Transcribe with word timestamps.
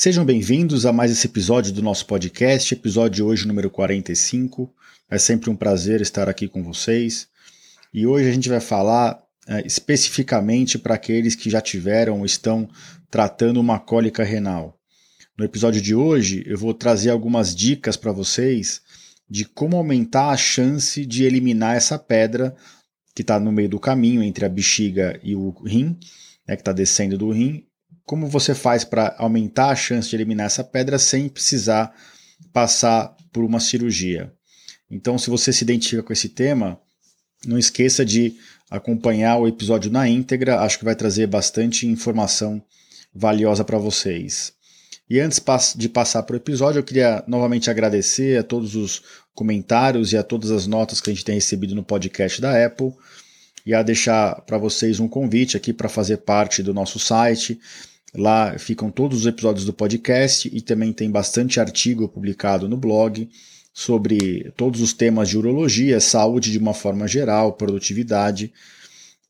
Sejam 0.00 0.24
bem-vindos 0.24 0.86
a 0.86 0.92
mais 0.92 1.10
esse 1.10 1.26
episódio 1.26 1.72
do 1.72 1.82
nosso 1.82 2.06
podcast, 2.06 2.72
episódio 2.72 3.26
hoje 3.26 3.48
número 3.48 3.68
45. 3.68 4.72
É 5.10 5.18
sempre 5.18 5.50
um 5.50 5.56
prazer 5.56 6.00
estar 6.00 6.28
aqui 6.28 6.46
com 6.46 6.62
vocês. 6.62 7.26
E 7.92 8.06
hoje 8.06 8.28
a 8.28 8.32
gente 8.32 8.48
vai 8.48 8.60
falar 8.60 9.20
é, 9.48 9.66
especificamente 9.66 10.78
para 10.78 10.94
aqueles 10.94 11.34
que 11.34 11.50
já 11.50 11.60
tiveram 11.60 12.20
ou 12.20 12.24
estão 12.24 12.68
tratando 13.10 13.58
uma 13.58 13.80
cólica 13.80 14.22
renal. 14.22 14.78
No 15.36 15.44
episódio 15.44 15.82
de 15.82 15.96
hoje, 15.96 16.44
eu 16.46 16.56
vou 16.56 16.72
trazer 16.72 17.10
algumas 17.10 17.52
dicas 17.52 17.96
para 17.96 18.12
vocês 18.12 18.80
de 19.28 19.44
como 19.44 19.76
aumentar 19.76 20.28
a 20.30 20.36
chance 20.36 21.04
de 21.04 21.24
eliminar 21.24 21.74
essa 21.74 21.98
pedra 21.98 22.54
que 23.16 23.22
está 23.22 23.40
no 23.40 23.50
meio 23.50 23.68
do 23.68 23.80
caminho 23.80 24.22
entre 24.22 24.44
a 24.46 24.48
bexiga 24.48 25.18
e 25.24 25.34
o 25.34 25.50
rim, 25.66 25.98
né, 26.46 26.54
que 26.54 26.62
está 26.62 26.72
descendo 26.72 27.18
do 27.18 27.32
rim. 27.32 27.67
Como 28.08 28.26
você 28.26 28.54
faz 28.54 28.84
para 28.84 29.14
aumentar 29.18 29.68
a 29.68 29.76
chance 29.76 30.08
de 30.08 30.16
eliminar 30.16 30.46
essa 30.46 30.64
pedra 30.64 30.98
sem 30.98 31.28
precisar 31.28 31.94
passar 32.54 33.14
por 33.30 33.44
uma 33.44 33.60
cirurgia? 33.60 34.32
Então, 34.90 35.18
se 35.18 35.28
você 35.28 35.52
se 35.52 35.62
identifica 35.62 36.02
com 36.02 36.10
esse 36.10 36.30
tema, 36.30 36.80
não 37.44 37.58
esqueça 37.58 38.06
de 38.06 38.34
acompanhar 38.70 39.36
o 39.36 39.46
episódio 39.46 39.90
na 39.90 40.08
íntegra, 40.08 40.60
acho 40.60 40.78
que 40.78 40.86
vai 40.86 40.96
trazer 40.96 41.26
bastante 41.26 41.86
informação 41.86 42.62
valiosa 43.14 43.62
para 43.62 43.76
vocês. 43.76 44.54
E 45.10 45.20
antes 45.20 45.42
de 45.76 45.90
passar 45.90 46.22
para 46.22 46.32
o 46.32 46.38
episódio, 46.38 46.78
eu 46.78 46.84
queria 46.84 47.22
novamente 47.28 47.68
agradecer 47.68 48.38
a 48.38 48.42
todos 48.42 48.74
os 48.74 49.02
comentários 49.34 50.14
e 50.14 50.16
a 50.16 50.22
todas 50.22 50.50
as 50.50 50.66
notas 50.66 50.98
que 50.98 51.10
a 51.10 51.12
gente 51.12 51.26
tem 51.26 51.34
recebido 51.34 51.74
no 51.74 51.84
podcast 51.84 52.40
da 52.40 52.64
Apple 52.64 52.90
e 53.66 53.74
a 53.74 53.82
deixar 53.82 54.40
para 54.46 54.56
vocês 54.56 54.98
um 54.98 55.06
convite 55.06 55.58
aqui 55.58 55.74
para 55.74 55.90
fazer 55.90 56.16
parte 56.16 56.62
do 56.62 56.72
nosso 56.72 56.98
site. 56.98 57.60
Lá 58.14 58.58
ficam 58.58 58.90
todos 58.90 59.20
os 59.20 59.26
episódios 59.26 59.64
do 59.64 59.72
podcast 59.72 60.50
e 60.52 60.60
também 60.60 60.92
tem 60.92 61.10
bastante 61.10 61.58
artigo 61.60 62.08
publicado 62.08 62.68
no 62.68 62.76
blog 62.76 63.30
sobre 63.72 64.52
todos 64.56 64.80
os 64.80 64.92
temas 64.92 65.28
de 65.28 65.38
urologia, 65.38 66.00
saúde 66.00 66.50
de 66.50 66.58
uma 66.58 66.74
forma 66.74 67.06
geral, 67.06 67.52
produtividade 67.52 68.52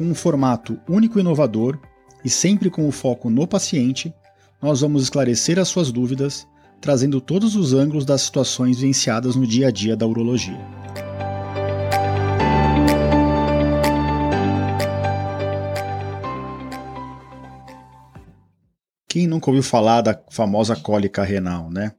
com 0.00 0.04
um 0.06 0.14
formato 0.14 0.80
único 0.88 1.18
e 1.18 1.20
inovador 1.20 1.78
e 2.24 2.30
sempre 2.30 2.70
com 2.70 2.88
o 2.88 2.90
foco 2.90 3.28
no 3.28 3.46
paciente, 3.46 4.10
nós 4.62 4.80
vamos 4.80 5.02
esclarecer 5.02 5.58
as 5.58 5.68
suas 5.68 5.92
dúvidas, 5.92 6.48
trazendo 6.80 7.20
todos 7.20 7.54
os 7.54 7.74
ângulos 7.74 8.06
das 8.06 8.22
situações 8.22 8.78
vivenciadas 8.78 9.36
no 9.36 9.46
dia 9.46 9.68
a 9.68 9.70
dia 9.70 9.94
da 9.94 10.06
urologia. 10.06 10.58
Quem 19.06 19.26
nunca 19.26 19.50
ouviu 19.50 19.62
falar 19.62 20.00
da 20.00 20.18
famosa 20.30 20.74
cólica 20.74 21.22
renal, 21.22 21.70
né? 21.70 21.92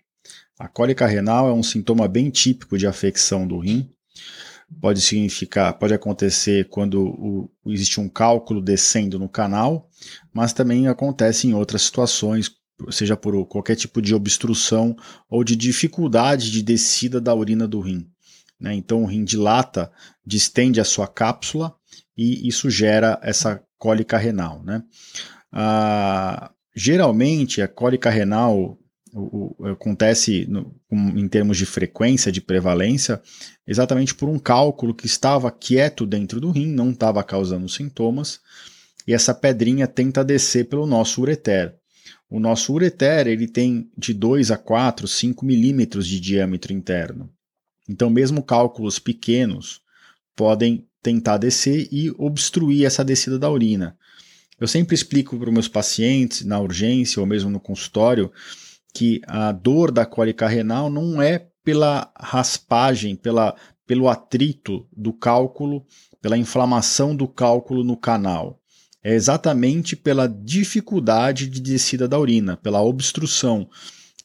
A 0.57 0.67
cólica 0.67 1.05
renal 1.05 1.47
é 1.47 1.53
um 1.53 1.61
sintoma 1.61 2.07
bem 2.07 2.31
típico 2.31 2.79
de 2.79 2.87
afecção 2.87 3.45
do 3.45 3.59
rim, 3.59 3.91
pode 4.79 5.01
significar, 5.01 5.73
pode 5.73 5.93
acontecer 5.93 6.67
quando 6.69 7.03
o, 7.03 7.51
existe 7.65 7.99
um 7.99 8.07
cálculo 8.07 8.61
descendo 8.61 9.19
no 9.19 9.27
canal, 9.27 9.89
mas 10.33 10.53
também 10.53 10.87
acontece 10.87 11.47
em 11.47 11.53
outras 11.53 11.81
situações, 11.83 12.51
seja 12.89 13.17
por 13.17 13.45
qualquer 13.45 13.75
tipo 13.75 14.01
de 14.01 14.15
obstrução 14.15 14.95
ou 15.29 15.43
de 15.43 15.55
dificuldade 15.55 16.49
de 16.51 16.63
descida 16.63 17.19
da 17.19 17.33
urina 17.35 17.67
do 17.67 17.79
rim. 17.79 18.07
Né? 18.59 18.73
Então 18.75 19.03
o 19.03 19.05
rim 19.05 19.23
dilata, 19.23 19.91
distende 20.25 20.79
a 20.79 20.85
sua 20.85 21.07
cápsula 21.07 21.75
e 22.15 22.47
isso 22.47 22.69
gera 22.69 23.19
essa 23.21 23.61
cólica 23.77 24.17
renal. 24.17 24.63
Né? 24.63 24.83
Ah, 25.51 26.51
geralmente 26.75 27.61
a 27.61 27.67
cólica 27.67 28.09
renal 28.09 28.77
o, 29.13 29.55
o, 29.57 29.67
acontece 29.67 30.45
no, 30.47 30.73
em 30.91 31.27
termos 31.27 31.57
de 31.57 31.65
frequência, 31.65 32.31
de 32.31 32.41
prevalência, 32.41 33.21
exatamente 33.67 34.15
por 34.15 34.29
um 34.29 34.39
cálculo 34.39 34.93
que 34.93 35.05
estava 35.05 35.51
quieto 35.51 36.05
dentro 36.05 36.39
do 36.39 36.51
rim, 36.51 36.67
não 36.67 36.91
estava 36.91 37.23
causando 37.23 37.67
sintomas, 37.67 38.39
e 39.07 39.13
essa 39.13 39.33
pedrinha 39.33 39.87
tenta 39.87 40.23
descer 40.23 40.65
pelo 40.65 40.85
nosso 40.85 41.21
ureter. 41.21 41.75
O 42.29 42.39
nosso 42.39 42.73
ureter 42.73 43.27
ele 43.27 43.47
tem 43.47 43.89
de 43.97 44.13
2 44.13 44.51
a 44.51 44.57
4, 44.57 45.07
5 45.07 45.45
milímetros 45.45 46.07
de 46.07 46.19
diâmetro 46.19 46.71
interno. 46.71 47.29
Então, 47.89 48.09
mesmo 48.09 48.41
cálculos 48.41 48.99
pequenos 48.99 49.81
podem 50.35 50.87
tentar 51.01 51.37
descer 51.37 51.89
e 51.91 52.11
obstruir 52.17 52.85
essa 52.85 53.03
descida 53.03 53.37
da 53.37 53.49
urina. 53.49 53.97
Eu 54.59 54.67
sempre 54.67 54.93
explico 54.93 55.37
para 55.37 55.49
os 55.49 55.53
meus 55.53 55.67
pacientes, 55.67 56.45
na 56.45 56.59
urgência 56.59 57.19
ou 57.19 57.25
mesmo 57.25 57.49
no 57.49 57.59
consultório, 57.59 58.31
que 58.93 59.21
a 59.27 59.51
dor 59.51 59.91
da 59.91 60.05
cólica 60.05 60.47
renal 60.47 60.89
não 60.89 61.21
é 61.21 61.47
pela 61.63 62.11
raspagem, 62.17 63.15
pela, 63.15 63.55
pelo 63.85 64.09
atrito 64.09 64.87
do 64.95 65.13
cálculo, 65.13 65.85
pela 66.21 66.37
inflamação 66.37 67.15
do 67.15 67.27
cálculo 67.27 67.83
no 67.83 67.97
canal. 67.97 68.59
É 69.03 69.13
exatamente 69.13 69.95
pela 69.95 70.27
dificuldade 70.27 71.47
de 71.47 71.59
descida 71.59 72.07
da 72.07 72.19
urina, 72.19 72.55
pela 72.55 72.83
obstrução. 72.83 73.67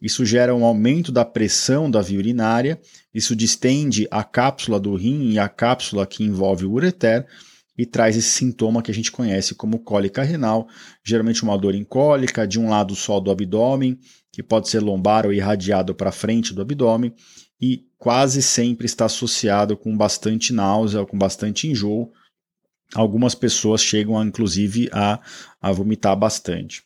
Isso 0.00 0.24
gera 0.26 0.54
um 0.54 0.64
aumento 0.64 1.10
da 1.10 1.24
pressão 1.24 1.90
da 1.90 2.02
via 2.02 2.18
urinária, 2.18 2.78
isso 3.14 3.34
distende 3.34 4.06
a 4.10 4.22
cápsula 4.22 4.78
do 4.78 4.94
rim 4.94 5.30
e 5.30 5.38
a 5.38 5.48
cápsula 5.48 6.06
que 6.06 6.22
envolve 6.22 6.66
o 6.66 6.72
ureter 6.72 7.26
e 7.78 7.86
traz 7.86 8.16
esse 8.16 8.28
sintoma 8.28 8.82
que 8.82 8.90
a 8.90 8.94
gente 8.94 9.12
conhece 9.12 9.54
como 9.54 9.78
cólica 9.78 10.22
renal, 10.22 10.66
geralmente 11.04 11.42
uma 11.42 11.56
dor 11.56 11.74
incólica 11.74 12.46
de 12.46 12.58
um 12.58 12.68
lado 12.68 12.94
só 12.94 13.20
do 13.20 13.30
abdômen, 13.30 13.98
que 14.36 14.42
pode 14.42 14.68
ser 14.68 14.80
lombar 14.80 15.24
ou 15.24 15.32
irradiado 15.32 15.94
para 15.94 16.12
frente 16.12 16.52
do 16.52 16.60
abdômen 16.60 17.10
e 17.58 17.86
quase 17.96 18.42
sempre 18.42 18.84
está 18.84 19.06
associado 19.06 19.78
com 19.78 19.96
bastante 19.96 20.52
náusea, 20.52 21.06
com 21.06 21.16
bastante 21.16 21.66
enjoo. 21.66 22.12
Algumas 22.94 23.34
pessoas 23.34 23.80
chegam, 23.80 24.18
a, 24.18 24.22
inclusive, 24.22 24.90
a, 24.92 25.18
a 25.58 25.72
vomitar 25.72 26.14
bastante. 26.14 26.82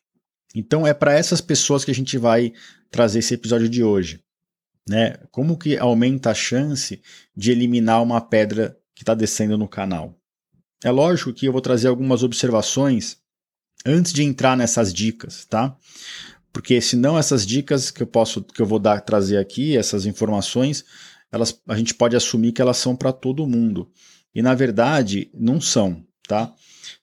Então 0.55 0.87
é 0.87 0.95
para 0.95 1.13
essas 1.13 1.41
pessoas 1.41 1.85
que 1.85 1.91
a 1.91 1.95
gente 1.95 2.17
vai 2.17 2.53
trazer 2.89 3.19
esse 3.19 3.35
episódio 3.35 3.69
de 3.69 3.83
hoje. 3.83 4.23
Né? 4.89 5.17
Como 5.33 5.59
que 5.59 5.77
aumenta 5.77 6.31
a 6.31 6.35
chance 6.35 7.03
de 7.37 7.51
eliminar 7.51 8.01
uma 8.01 8.21
pedra 8.21 8.79
que 8.95 9.03
está 9.03 9.13
descendo 9.13 9.59
no 9.59 9.67
canal? 9.67 10.17
É 10.85 10.91
lógico 10.93 11.33
que 11.33 11.47
eu 11.47 11.53
vou 11.53 11.61
trazer 11.61 11.89
algumas 11.89 12.23
observações 12.23 13.17
antes 13.85 14.13
de 14.13 14.23
entrar 14.23 14.57
nessas 14.57 14.95
dicas, 14.95 15.45
tá? 15.47 15.77
Porque 16.53 16.81
senão 16.81 17.19
essas 17.19 17.47
dicas 17.47 17.91
que 17.91 18.03
eu 18.03 18.07
posso 18.07 18.43
que 18.43 18.61
eu 18.61 18.67
vou 18.67 18.79
dar 18.79 19.01
trazer 19.01 19.39
aqui, 19.39 19.77
essas 19.77 20.07
informações, 20.07 20.85
elas 21.31 21.61
a 21.69 21.77
gente 21.77 21.95
pode 21.95 22.17
assumir 22.17 22.53
que 22.53 22.63
elas 22.63 22.77
são 22.77 22.97
para 22.97 23.13
todo 23.13 23.47
mundo. 23.47 23.91
E 24.35 24.43
na 24.43 24.55
verdade 24.55 25.31
não 25.35 25.61
são, 25.61 26.05
tá? 26.27 26.53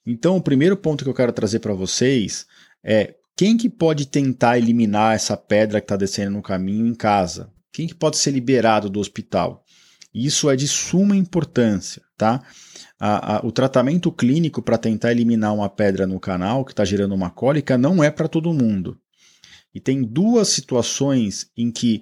Então 0.05 0.37
o 0.37 0.41
primeiro 0.41 0.77
ponto 0.77 1.03
que 1.03 1.09
eu 1.09 1.13
quero 1.13 1.33
trazer 1.33 1.59
para 1.59 1.73
vocês 1.73 2.45
é 2.83 3.15
quem 3.35 3.57
que 3.57 3.69
pode 3.69 4.07
tentar 4.07 4.57
eliminar 4.57 5.15
essa 5.15 5.37
pedra 5.37 5.79
que 5.79 5.85
está 5.85 5.95
descendo 5.95 6.31
no 6.31 6.41
caminho 6.41 6.87
em 6.87 6.95
casa? 6.95 7.51
quem 7.77 7.85
que 7.85 7.93
pode 7.93 8.17
ser 8.17 8.31
liberado 8.31 8.89
do 8.89 8.99
hospital? 8.99 9.63
Isso 10.11 10.49
é 10.49 10.55
de 10.55 10.67
suma 10.67 11.15
importância, 11.15 12.01
tá? 12.17 12.41
A, 12.99 13.35
a, 13.35 13.45
o 13.45 13.51
tratamento 13.51 14.11
clínico 14.11 14.63
para 14.63 14.79
tentar 14.79 15.11
eliminar 15.11 15.53
uma 15.53 15.69
pedra 15.69 16.07
no 16.07 16.19
canal 16.19 16.65
que 16.65 16.71
está 16.71 16.83
gerando 16.83 17.13
uma 17.13 17.29
cólica 17.29 17.77
não 17.77 18.03
é 18.03 18.09
para 18.09 18.27
todo 18.27 18.51
mundo. 18.51 18.99
E 19.77 19.79
tem 19.79 20.01
duas 20.01 20.47
situações 20.47 21.51
em 21.55 21.71
que 21.71 22.01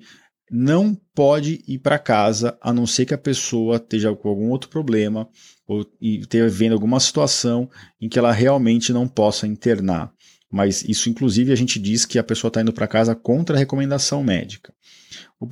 não 0.49 0.95
pode 1.13 1.61
ir 1.67 1.79
para 1.79 1.99
casa 1.99 2.57
a 2.61 2.71
não 2.71 2.87
ser 2.87 3.05
que 3.05 3.13
a 3.13 3.17
pessoa 3.17 3.75
esteja 3.75 4.15
com 4.15 4.29
algum 4.29 4.49
outro 4.49 4.69
problema 4.69 5.27
ou 5.67 5.85
esteja 6.01 6.47
vendo 6.47 6.71
alguma 6.71 7.01
situação 7.01 7.69
em 7.99 8.07
que 8.07 8.17
ela 8.17 8.31
realmente 8.31 8.93
não 8.93 9.09
possa 9.09 9.45
internar. 9.45 10.09
Mas 10.49 10.85
isso, 10.85 11.09
inclusive, 11.09 11.51
a 11.51 11.55
gente 11.55 11.77
diz 11.77 12.05
que 12.05 12.17
a 12.17 12.23
pessoa 12.23 12.47
está 12.47 12.61
indo 12.61 12.71
para 12.71 12.87
casa 12.87 13.13
contra 13.13 13.57
a 13.57 13.59
recomendação 13.59 14.23
médica. 14.23 14.73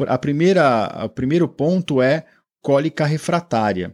A 0.07 0.17
primeira, 0.17 1.03
o 1.03 1.09
primeiro 1.09 1.49
ponto 1.49 2.01
é 2.01 2.25
cólica 2.61 3.05
refratária. 3.05 3.93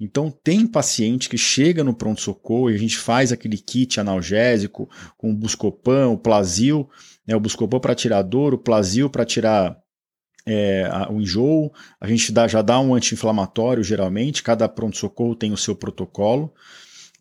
Então, 0.00 0.30
tem 0.30 0.66
paciente 0.66 1.28
que 1.28 1.36
chega 1.36 1.84
no 1.84 1.94
pronto-socorro 1.94 2.70
e 2.70 2.74
a 2.74 2.78
gente 2.78 2.96
faz 2.96 3.32
aquele 3.32 3.58
kit 3.58 4.00
analgésico 4.00 4.88
com 5.18 5.30
o 5.30 5.36
Buscopan, 5.36 6.08
o 6.08 6.16
Plasil, 6.16 6.88
né, 7.30 7.36
o 7.36 7.40
Buscopan 7.40 7.78
para 7.78 7.94
tirar 7.94 8.22
dor, 8.22 8.54
o 8.54 8.58
Plasil 8.58 9.08
para 9.08 9.24
tirar 9.24 9.78
é, 10.44 10.90
o 11.10 11.20
enjoo, 11.20 11.72
a 12.00 12.08
gente 12.08 12.32
dá, 12.32 12.48
já 12.48 12.60
dá 12.60 12.80
um 12.80 12.94
anti-inflamatório 12.94 13.84
geralmente, 13.84 14.42
cada 14.42 14.68
pronto-socorro 14.68 15.36
tem 15.36 15.52
o 15.52 15.56
seu 15.56 15.76
protocolo 15.76 16.52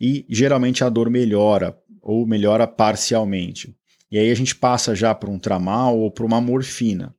e 0.01 0.25
geralmente 0.27 0.83
a 0.83 0.89
dor 0.89 1.09
melhora 1.09 1.77
ou 2.01 2.25
melhora 2.25 2.65
parcialmente. 2.65 3.75
E 4.11 4.17
aí 4.17 4.31
a 4.31 4.35
gente 4.35 4.55
passa 4.55 4.95
já 4.95 5.13
para 5.13 5.29
um 5.29 5.37
tramal 5.37 5.99
ou 5.99 6.09
para 6.09 6.25
uma 6.25 6.41
morfina. 6.41 7.13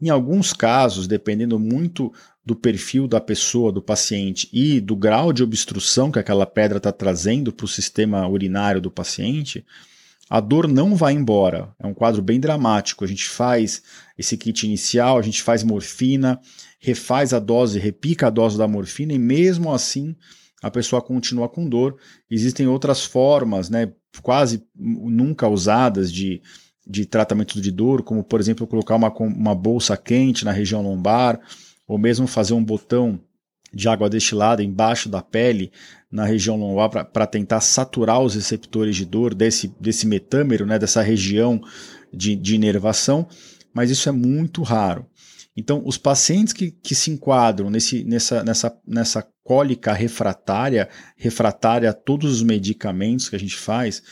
Em 0.00 0.08
alguns 0.08 0.52
casos, 0.52 1.06
dependendo 1.06 1.58
muito 1.58 2.12
do 2.44 2.56
perfil 2.56 3.06
da 3.06 3.20
pessoa, 3.20 3.72
do 3.72 3.82
paciente 3.82 4.48
e 4.52 4.80
do 4.80 4.96
grau 4.96 5.32
de 5.32 5.42
obstrução 5.42 6.10
que 6.10 6.18
aquela 6.18 6.46
pedra 6.46 6.78
está 6.78 6.92
trazendo 6.92 7.52
para 7.52 7.64
o 7.64 7.68
sistema 7.68 8.26
urinário 8.26 8.80
do 8.80 8.90
paciente, 8.90 9.64
a 10.28 10.40
dor 10.40 10.66
não 10.66 10.94
vai 10.94 11.12
embora. 11.12 11.74
É 11.78 11.86
um 11.86 11.94
quadro 11.94 12.22
bem 12.22 12.40
dramático. 12.40 13.04
A 13.04 13.06
gente 13.06 13.28
faz 13.28 13.82
esse 14.16 14.36
kit 14.36 14.66
inicial, 14.66 15.18
a 15.18 15.22
gente 15.22 15.42
faz 15.42 15.62
morfina, 15.62 16.40
refaz 16.78 17.32
a 17.32 17.38
dose, 17.38 17.78
repica 17.78 18.28
a 18.28 18.30
dose 18.30 18.56
da 18.56 18.66
morfina 18.66 19.12
e 19.12 19.18
mesmo 19.18 19.72
assim 19.72 20.16
a 20.62 20.70
pessoa 20.70 21.02
continua 21.02 21.48
com 21.48 21.68
dor. 21.68 21.96
Existem 22.30 22.66
outras 22.66 23.04
formas, 23.04 23.68
né, 23.68 23.92
quase 24.22 24.64
nunca 24.74 25.46
usadas 25.46 26.10
de, 26.10 26.40
de 26.86 27.04
tratamento 27.04 27.60
de 27.60 27.70
dor, 27.70 28.02
como 28.02 28.24
por 28.24 28.40
exemplo 28.40 28.66
colocar 28.66 28.96
uma, 28.96 29.12
uma 29.18 29.54
bolsa 29.54 29.94
quente 29.96 30.44
na 30.44 30.52
região 30.52 30.80
lombar, 30.80 31.38
ou 31.86 31.98
mesmo 31.98 32.26
fazer 32.26 32.54
um 32.54 32.64
botão 32.64 33.20
de 33.74 33.88
água 33.88 34.08
destilada 34.08 34.62
embaixo 34.62 35.08
da 35.08 35.20
pele, 35.20 35.72
na 36.10 36.24
região 36.24 36.56
lombar, 36.56 37.06
para 37.06 37.26
tentar 37.26 37.60
saturar 37.60 38.20
os 38.20 38.34
receptores 38.34 38.94
de 38.94 39.04
dor 39.04 39.34
desse, 39.34 39.74
desse 39.80 40.06
metâmero, 40.06 40.64
né, 40.64 40.78
dessa 40.78 41.02
região 41.02 41.60
de, 42.12 42.36
de 42.36 42.54
inervação, 42.54 43.26
mas 43.72 43.90
isso 43.90 44.08
é 44.08 44.12
muito 44.12 44.62
raro. 44.62 45.06
Então, 45.56 45.82
os 45.84 45.96
pacientes 45.96 46.52
que, 46.52 46.70
que 46.70 46.94
se 46.94 47.10
enquadram 47.10 47.70
nesse, 47.70 48.04
nessa, 48.04 48.42
nessa, 48.42 48.76
nessa 48.86 49.26
cólica 49.44 49.92
refratária, 49.92 50.88
refratária 51.16 51.90
a 51.90 51.92
todos 51.92 52.32
os 52.32 52.42
medicamentos 52.42 53.28
que 53.28 53.36
a 53.36 53.38
gente 53.38 53.56
faz, 53.56 54.02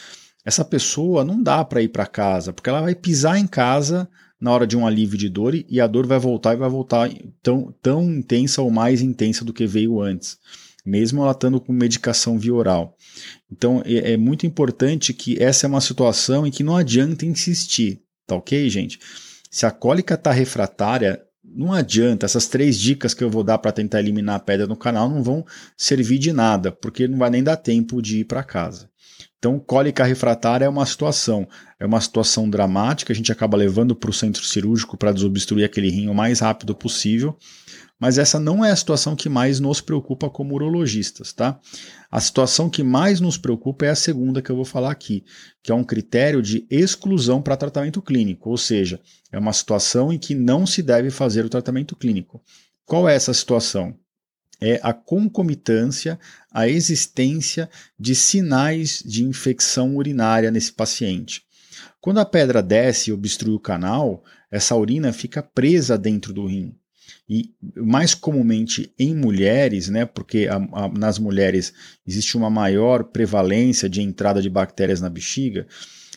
essa 0.45 0.65
pessoa 0.65 1.25
não 1.25 1.43
dá 1.43 1.65
para 1.65 1.83
ir 1.83 1.89
para 1.89 2.07
casa, 2.07 2.53
porque 2.53 2.69
ela 2.69 2.83
vai 2.83 2.95
pisar 2.95 3.39
em 3.39 3.47
casa 3.47 4.09
na 4.43 4.51
hora 4.51 4.67
de 4.67 4.77
um 4.77 4.85
alívio 4.85 5.17
de 5.17 5.29
dor 5.29 5.55
e 5.55 5.81
a 5.81 5.87
dor 5.87 6.05
vai 6.05 6.19
voltar 6.19 6.53
e 6.53 6.57
vai 6.57 6.69
voltar 6.69 7.09
tão, 7.41 7.73
tão 7.81 8.03
intensa 8.13 8.61
ou 8.61 8.73
mais 8.73 9.01
intensa 9.01 9.45
do 9.45 9.53
que 9.53 9.69
veio 9.69 10.01
antes, 10.01 10.37
mesmo 10.85 11.23
ela 11.23 11.31
estando 11.31 11.61
com 11.61 11.73
medicação 11.73 12.37
via 12.37 12.53
oral. 12.53 12.97
Então 13.49 13.81
é, 13.87 14.15
é 14.15 14.17
muito 14.17 14.45
importante 14.45 15.15
que 15.15 15.41
essa 15.41 15.65
é 15.65 15.69
uma 15.69 15.81
situação 15.81 16.45
em 16.45 16.51
que 16.51 16.65
não 16.65 16.77
adianta 16.77 17.25
insistir, 17.25 18.03
tá 18.27 18.35
ok, 18.35 18.69
gente? 18.69 18.99
Se 19.49 19.65
a 19.65 19.71
cólica 19.71 20.15
está 20.15 20.33
refratária, 20.33 21.23
não 21.45 21.73
adianta, 21.73 22.27
essas 22.27 22.49
três 22.49 22.77
dicas 22.81 23.15
que 23.15 23.23
eu 23.23 23.31
vou 23.31 23.45
dar 23.45 23.59
para 23.59 23.71
tentar 23.71 24.01
eliminar 24.01 24.35
a 24.35 24.41
pedra 24.41 24.67
no 24.67 24.77
canal 24.77 25.09
não 25.09 25.23
vão 25.23 25.47
servir 25.77 26.19
de 26.19 26.33
nada, 26.33 26.73
porque 26.73 27.07
não 27.07 27.19
vai 27.19 27.31
nem 27.31 27.45
dar 27.45 27.57
tempo 27.57 28.03
de 28.03 28.19
ir 28.19 28.25
para 28.25 28.43
casa. 28.43 28.91
Então, 29.39 29.59
cólica 29.59 30.05
refratária 30.05 30.65
é 30.65 30.69
uma 30.69 30.87
situação, 30.87 31.49
é 31.79 31.87
uma 31.87 32.01
situação 32.01 32.49
dramática, 32.49 33.13
a 33.13 33.17
gente 33.17 33.33
acaba 33.33 33.57
levando 33.57 33.95
para 33.95 34.11
o 34.11 34.13
centro 34.13 34.45
cirúrgico 34.45 34.97
para 34.97 35.13
desobstruir 35.13 35.65
aquele 35.65 35.91
rim 35.91 36.09
o 36.09 36.15
mais 36.15 36.41
rápido 36.41 36.75
possível, 36.75 37.37
mas 37.99 38.19
essa 38.19 38.41
não 38.41 38.65
é 38.65 38.71
a 38.73 38.77
situação 38.77 39.15
que 39.15 39.29
mais 39.29 39.61
nos 39.61 39.81
preocupa 39.81 40.29
como 40.29 40.55
urologistas, 40.55 41.33
tá? 41.33 41.61
A 42.11 42.21
situação 42.21 42.69
que 42.69 42.83
mais 42.83 43.21
nos 43.21 43.39
preocupa 43.39 43.87
é 43.87 43.91
a 43.91 43.95
segunda 43.95 44.43
que 44.43 44.51
eu 44.51 44.57
vou 44.57 44.65
falar 44.65 44.91
aqui, 44.91 45.25
que 45.63 45.71
é 45.71 45.75
um 45.75 45.85
critério 45.85 46.43
de 46.43 46.67
exclusão 46.69 47.41
para 47.41 47.57
tratamento 47.57 48.03
clínico, 48.03 48.51
ou 48.51 48.57
seja, 48.57 49.01
é 49.31 49.39
uma 49.39 49.53
situação 49.53 50.13
em 50.13 50.19
que 50.19 50.35
não 50.35 50.67
se 50.67 50.83
deve 50.83 51.11
fazer 51.11 51.45
o 51.45 51.49
tratamento 51.49 51.95
clínico. 51.95 52.43
Qual 52.85 53.09
é 53.09 53.15
essa 53.15 53.33
situação? 53.33 53.97
É 54.63 54.79
a 54.81 54.93
concomitância, 54.93 56.19
a 56.51 56.69
existência 56.69 57.69
de 57.99 58.15
sinais 58.15 59.03
de 59.05 59.25
infecção 59.25 59.97
urinária 59.97 60.53
nesse 60.53 60.73
paciente. 60.73 61.43
Quando 62.01 62.21
a 62.21 62.25
pedra 62.25 62.63
desce 62.63 63.11
e 63.11 63.13
obstrui 63.13 63.55
o 63.55 63.61
canal, 63.61 64.23
essa 64.51 64.77
urina 64.77 65.13
fica 65.13 65.43
presa 65.43 65.99
dentro 65.99 66.33
do 66.33 66.47
rim. 66.47 66.75
E 67.29 67.53
mais 67.77 68.15
comumente 68.15 68.93
em 68.99 69.15
mulheres, 69.15 69.89
né, 69.89 70.05
porque 70.05 70.49
a, 70.49 70.57
a, 70.57 70.89
nas 70.89 71.19
mulheres 71.19 71.73
existe 72.07 72.37
uma 72.37 72.51
maior 72.51 73.05
prevalência 73.05 73.89
de 73.89 74.01
entrada 74.01 74.41
de 74.41 74.51
bactérias 74.51 75.01
na 75.01 75.09
bexiga, 75.09 75.67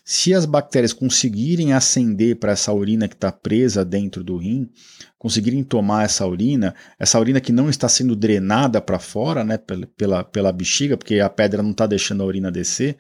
se 0.07 0.36
as 0.36 0.46
bactérias 0.46 0.94
conseguirem 0.94 1.74
ascender 1.74 2.36
para 2.36 2.52
essa 2.52 2.72
urina 2.72 3.07
que 3.07 3.16
está 3.16 3.31
presa 3.31 3.84
dentro 3.84 4.24
do 4.24 4.38
rim, 4.38 4.69
conseguirem 5.18 5.63
tomar 5.63 6.06
essa 6.06 6.28
urina, 6.28 6.75
essa 7.00 7.19
urina 7.19 7.42
que 7.42 7.52
não 7.52 7.72
está 7.72 7.90
sendo 7.90 8.16
drenada 8.16 8.80
para 8.80 9.00
fora, 9.00 9.44
né, 9.44 9.57
pela, 9.98 10.24
pela 10.24 10.52
bexiga, 10.52 10.96
porque 10.96 11.19
a 11.19 11.28
pedra 11.28 11.63
não 11.63 11.72
está 11.72 11.88
deixando 11.88 12.22
a 12.22 12.25
urina 12.25 12.52
descer, 12.52 12.98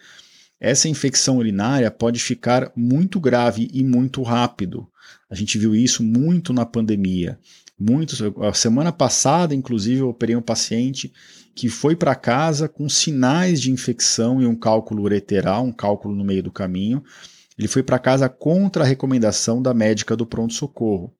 essa 0.59 0.89
infecção 0.89 1.37
urinária 1.37 1.91
pode 1.91 2.19
ficar 2.19 2.71
muito 2.75 3.19
grave 3.19 3.69
e 3.71 3.83
muito 3.83 4.23
rápido. 4.23 4.87
A 5.29 5.35
gente 5.35 5.59
viu 5.59 5.75
isso 5.75 6.01
muito 6.01 6.51
na 6.51 6.65
pandemia. 6.65 7.37
Muitos, 7.77 8.19
a 8.41 8.53
semana 8.53 8.91
passada, 8.91 9.53
inclusive, 9.53 9.99
eu 9.99 10.09
operei 10.09 10.35
um 10.35 10.41
paciente 10.41 11.13
que 11.55 11.69
foi 11.69 11.95
para 11.95 12.13
casa 12.13 12.67
com 12.67 12.89
sinais 12.89 13.61
de 13.61 13.71
infecção 13.71 14.41
e 14.41 14.45
um 14.45 14.55
cálculo 14.55 15.03
ureteral, 15.03 15.63
um 15.63 15.71
cálculo 15.71 16.13
no 16.13 16.25
meio 16.25 16.43
do 16.43 16.51
caminho. 16.51 17.01
Ele 17.57 17.69
foi 17.69 17.81
para 17.81 17.97
casa 17.97 18.27
contra 18.27 18.83
a 18.83 18.87
recomendação 18.87 19.61
da 19.61 19.73
médica 19.73 20.17
do 20.17 20.25
pronto-socorro. 20.25 21.13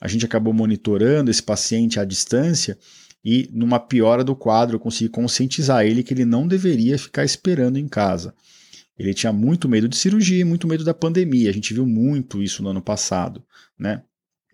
A 0.00 0.08
gente 0.08 0.24
acabou 0.24 0.54
monitorando 0.54 1.30
esse 1.30 1.42
paciente 1.42 2.00
à 2.00 2.04
distância 2.04 2.78
e, 3.22 3.50
numa 3.52 3.78
piora 3.78 4.24
do 4.24 4.34
quadro, 4.34 4.76
eu 4.76 4.80
consegui 4.80 5.10
conscientizar 5.10 5.84
ele 5.84 6.02
que 6.02 6.14
ele 6.14 6.24
não 6.24 6.48
deveria 6.48 6.98
ficar 6.98 7.24
esperando 7.24 7.78
em 7.78 7.86
casa. 7.86 8.34
Ele 8.98 9.12
tinha 9.12 9.32
muito 9.32 9.68
medo 9.68 9.86
de 9.86 9.96
cirurgia 9.96 10.40
e 10.40 10.44
muito 10.44 10.66
medo 10.66 10.84
da 10.84 10.94
pandemia. 10.94 11.50
A 11.50 11.52
gente 11.52 11.74
viu 11.74 11.84
muito 11.84 12.42
isso 12.42 12.62
no 12.62 12.70
ano 12.70 12.80
passado, 12.80 13.44
né? 13.78 14.02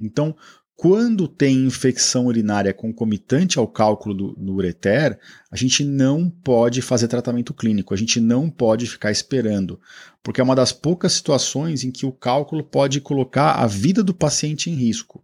Então, 0.00 0.34
quando 0.80 1.28
tem 1.28 1.66
infecção 1.66 2.24
urinária 2.24 2.72
concomitante 2.72 3.58
ao 3.58 3.68
cálculo 3.68 4.14
do, 4.14 4.32
do 4.32 4.54
ureter, 4.54 5.20
a 5.50 5.54
gente 5.54 5.84
não 5.84 6.30
pode 6.30 6.80
fazer 6.80 7.06
tratamento 7.06 7.52
clínico, 7.52 7.92
a 7.92 7.96
gente 7.98 8.18
não 8.18 8.48
pode 8.48 8.86
ficar 8.86 9.10
esperando, 9.10 9.78
porque 10.22 10.40
é 10.40 10.44
uma 10.44 10.56
das 10.56 10.72
poucas 10.72 11.12
situações 11.12 11.84
em 11.84 11.90
que 11.90 12.06
o 12.06 12.12
cálculo 12.12 12.64
pode 12.64 12.98
colocar 12.98 13.56
a 13.56 13.66
vida 13.66 14.02
do 14.02 14.14
paciente 14.14 14.70
em 14.70 14.74
risco. 14.74 15.22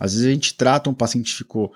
Às 0.00 0.14
vezes 0.14 0.26
a 0.26 0.32
gente 0.32 0.54
trata 0.54 0.90
um 0.90 0.94
paciente 0.94 1.30
que 1.30 1.38
ficou 1.38 1.72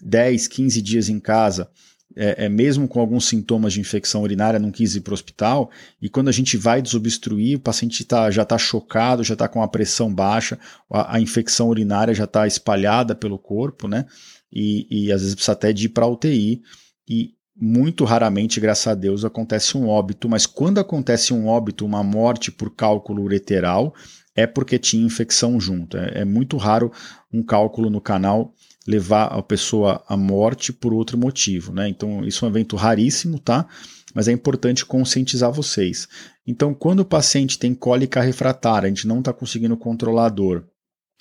10, 0.00 0.46
15 0.46 0.80
dias 0.80 1.08
em 1.08 1.18
casa 1.18 1.68
é, 2.16 2.46
é, 2.46 2.48
mesmo 2.48 2.88
com 2.88 3.00
alguns 3.00 3.26
sintomas 3.26 3.72
de 3.72 3.80
infecção 3.80 4.22
urinária, 4.22 4.58
não 4.58 4.70
quis 4.70 4.94
ir 4.94 5.00
para 5.00 5.12
o 5.12 5.14
hospital, 5.14 5.70
e 6.00 6.08
quando 6.08 6.28
a 6.28 6.32
gente 6.32 6.56
vai 6.56 6.82
desobstruir, 6.82 7.58
o 7.58 7.60
paciente 7.60 8.04
tá, 8.04 8.30
já 8.30 8.42
está 8.42 8.58
chocado, 8.58 9.22
já 9.22 9.34
está 9.34 9.48
com 9.48 9.62
a 9.62 9.68
pressão 9.68 10.12
baixa, 10.12 10.58
a, 10.90 11.16
a 11.16 11.20
infecção 11.20 11.68
urinária 11.68 12.14
já 12.14 12.24
está 12.24 12.46
espalhada 12.46 13.14
pelo 13.14 13.38
corpo, 13.38 13.86
né? 13.86 14.06
E, 14.52 14.86
e 14.90 15.12
às 15.12 15.20
vezes 15.20 15.34
precisa 15.34 15.52
até 15.52 15.72
de 15.72 15.86
ir 15.86 15.90
para 15.90 16.06
UTI, 16.06 16.62
e 17.08 17.34
muito 17.60 18.04
raramente, 18.04 18.60
graças 18.60 18.86
a 18.86 18.94
Deus, 18.94 19.24
acontece 19.24 19.76
um 19.76 19.88
óbito, 19.88 20.28
mas 20.28 20.46
quando 20.46 20.78
acontece 20.78 21.34
um 21.34 21.46
óbito, 21.46 21.84
uma 21.84 22.04
morte 22.04 22.52
por 22.52 22.74
cálculo 22.74 23.22
ureteral, 23.22 23.94
é 24.34 24.46
porque 24.46 24.78
tinha 24.78 25.04
infecção 25.04 25.58
junto. 25.58 25.96
É, 25.96 26.20
é 26.20 26.24
muito 26.24 26.56
raro 26.56 26.92
um 27.32 27.42
cálculo 27.42 27.90
no 27.90 28.00
canal 28.00 28.54
levar 28.88 29.26
a 29.26 29.42
pessoa 29.42 30.02
à 30.08 30.16
morte 30.16 30.72
por 30.72 30.94
outro 30.94 31.18
motivo, 31.18 31.74
né? 31.74 31.86
Então, 31.90 32.24
isso 32.24 32.42
é 32.42 32.48
um 32.48 32.50
evento 32.50 32.74
raríssimo, 32.74 33.38
tá? 33.38 33.66
Mas 34.14 34.28
é 34.28 34.32
importante 34.32 34.86
conscientizar 34.86 35.52
vocês. 35.52 36.08
Então, 36.46 36.72
quando 36.72 37.00
o 37.00 37.04
paciente 37.04 37.58
tem 37.58 37.74
cólica 37.74 38.22
refratária, 38.22 38.86
a 38.86 38.88
gente 38.88 39.06
não 39.06 39.18
está 39.18 39.30
conseguindo 39.30 39.76
controlar 39.76 40.24
a 40.24 40.30
dor, 40.30 40.66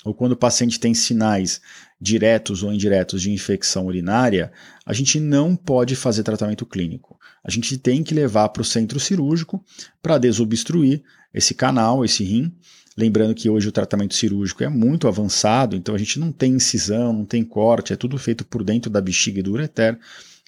ou 0.05 0.13
quando 0.13 0.31
o 0.31 0.38
paciente 0.38 0.79
tem 0.79 0.93
sinais 0.93 1.59
diretos 2.00 2.63
ou 2.63 2.71
indiretos 2.71 3.21
de 3.21 3.31
infecção 3.31 3.88
urinária, 3.88 4.50
a 4.86 4.93
gente 4.93 5.19
não 5.19 5.53
pode 5.53 5.93
fazer 5.93 6.24
tratamento 6.24 6.65
clínico. 6.65 7.19
A 7.43 7.51
gente 7.51 7.77
tem 7.77 8.01
que 8.01 8.13
levar 8.13 8.47
para 8.50 8.62
o 8.62 8.65
centro 8.65 8.97
cirúrgico 8.97 9.62
para 10.01 10.17
desobstruir 10.17 11.03
esse 11.33 11.53
canal, 11.53 12.05
esse 12.05 12.24
rim. 12.24 12.55
Lembrando 12.98 13.36
que 13.36 13.48
hoje 13.48 13.68
o 13.68 13.72
tratamento 13.72 14.16
cirúrgico 14.16 14.63
é 14.63 14.70
muito 14.70 15.08
avançado, 15.08 15.75
então 15.75 15.94
a 15.94 15.98
gente 16.00 16.20
não 16.20 16.32
tem 16.32 16.54
incisão, 16.54 17.13
não 17.13 17.25
tem 17.25 17.44
corte, 17.44 17.94
é 17.94 17.96
tudo 17.96 18.18
feito 18.18 18.44
por 18.44 18.63
dentro 18.63 18.89
da 18.89 19.00
bexiga 19.00 19.39
e 19.39 19.44
do 19.44 19.51
ureter. 19.51 20.00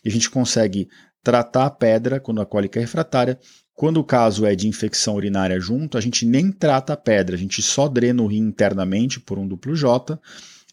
E 0.04 0.10
a 0.10 0.12
gente 0.12 0.32
consegue 0.32 0.90
tratar 1.24 1.68
a 1.68 1.70
pedra 1.70 2.20
quando 2.20 2.42
a 2.42 2.46
cólica 2.48 2.80
é 2.80 2.82
refratária. 2.82 3.40
Quando 3.76 3.98
o 3.98 4.04
caso 4.04 4.48
é 4.48 4.56
de 4.56 4.68
infecção 4.68 5.16
urinária 5.16 5.60
junto, 5.60 5.96
a 5.96 6.02
gente 6.02 6.26
nem 6.26 6.52
trata 6.52 6.94
a 6.94 6.98
pedra, 6.98 7.36
a 7.36 7.40
gente 7.40 7.62
só 7.62 7.88
drena 7.88 8.24
o 8.24 8.28
rim 8.28 8.40
internamente 8.40 9.20
por 9.20 9.38
um 9.38 9.48
duplo 9.48 9.76
J 9.76 10.20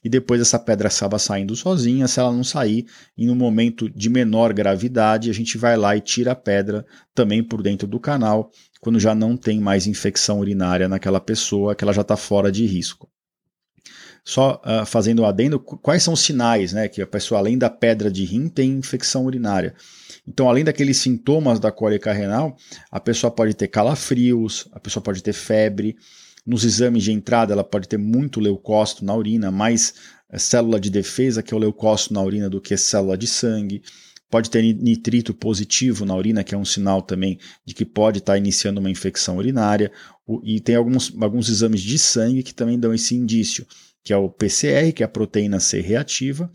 e 0.06 0.08
depois 0.08 0.40
essa 0.40 0.56
pedra 0.56 0.86
acaba 0.86 1.18
saindo 1.18 1.56
sozinha. 1.56 2.06
Se 2.06 2.20
ela 2.20 2.32
não 2.32 2.44
sair, 2.44 2.86
em 3.18 3.28
um 3.28 3.34
momento 3.34 3.90
de 3.90 4.08
menor 4.08 4.52
gravidade, 4.52 5.28
a 5.28 5.34
gente 5.34 5.58
vai 5.58 5.76
lá 5.76 5.96
e 5.96 6.00
tira 6.00 6.30
a 6.30 6.36
pedra 6.36 6.86
também 7.12 7.42
por 7.42 7.60
dentro 7.60 7.88
do 7.88 7.98
canal, 7.98 8.52
quando 8.80 9.00
já 9.00 9.16
não 9.16 9.36
tem 9.36 9.58
mais 9.58 9.88
infecção 9.88 10.38
urinária 10.38 10.88
naquela 10.88 11.18
pessoa, 11.18 11.74
que 11.74 11.82
ela 11.82 11.92
já 11.92 12.02
está 12.02 12.16
fora 12.16 12.52
de 12.52 12.64
risco. 12.66 13.10
Só 14.24 14.62
uh, 14.64 14.86
fazendo 14.86 15.22
um 15.22 15.26
adendo, 15.26 15.58
quais 15.58 16.04
são 16.04 16.14
os 16.14 16.20
sinais 16.20 16.72
né, 16.72 16.86
que 16.86 17.02
a 17.02 17.06
pessoa, 17.06 17.40
além 17.40 17.58
da 17.58 17.68
pedra 17.68 18.08
de 18.08 18.24
rim, 18.24 18.48
tem 18.48 18.70
infecção 18.70 19.24
urinária? 19.24 19.74
Então, 20.24 20.48
além 20.48 20.62
daqueles 20.62 20.98
sintomas 20.98 21.58
da 21.58 21.72
cólica 21.72 22.12
renal, 22.12 22.56
a 22.92 23.00
pessoa 23.00 23.28
pode 23.28 23.54
ter 23.54 23.66
calafrios, 23.66 24.68
a 24.70 24.78
pessoa 24.78 25.02
pode 25.02 25.20
ter 25.20 25.32
febre. 25.32 25.96
Nos 26.46 26.64
exames 26.64 27.02
de 27.02 27.10
entrada, 27.10 27.52
ela 27.52 27.64
pode 27.64 27.88
ter 27.88 27.98
muito 27.98 28.38
leucócito 28.38 29.04
na 29.04 29.12
urina, 29.14 29.50
mais 29.50 29.94
eh, 30.30 30.38
célula 30.38 30.78
de 30.78 30.88
defesa, 30.88 31.42
que 31.42 31.52
é 31.52 31.56
o 31.56 31.60
leucócito 31.60 32.14
na 32.14 32.22
urina, 32.22 32.48
do 32.48 32.60
que 32.60 32.76
célula 32.76 33.18
de 33.18 33.26
sangue. 33.26 33.82
Pode 34.30 34.48
ter 34.48 34.62
nitrito 34.62 35.34
positivo 35.34 36.04
na 36.04 36.14
urina, 36.14 36.44
que 36.44 36.54
é 36.54 36.58
um 36.58 36.64
sinal 36.64 37.02
também 37.02 37.38
de 37.64 37.74
que 37.74 37.84
pode 37.84 38.18
estar 38.18 38.38
iniciando 38.38 38.78
uma 38.78 38.90
infecção 38.90 39.38
urinária. 39.38 39.90
E 40.44 40.60
tem 40.60 40.76
alguns, 40.76 41.12
alguns 41.20 41.48
exames 41.48 41.80
de 41.80 41.98
sangue 41.98 42.44
que 42.44 42.54
também 42.54 42.78
dão 42.78 42.94
esse 42.94 43.16
indício, 43.16 43.66
que 44.04 44.12
é 44.12 44.16
o 44.16 44.28
PCR, 44.28 44.92
que 44.92 45.02
é 45.02 45.06
a 45.06 45.08
proteína 45.08 45.58
C 45.58 45.80
reativa, 45.80 46.50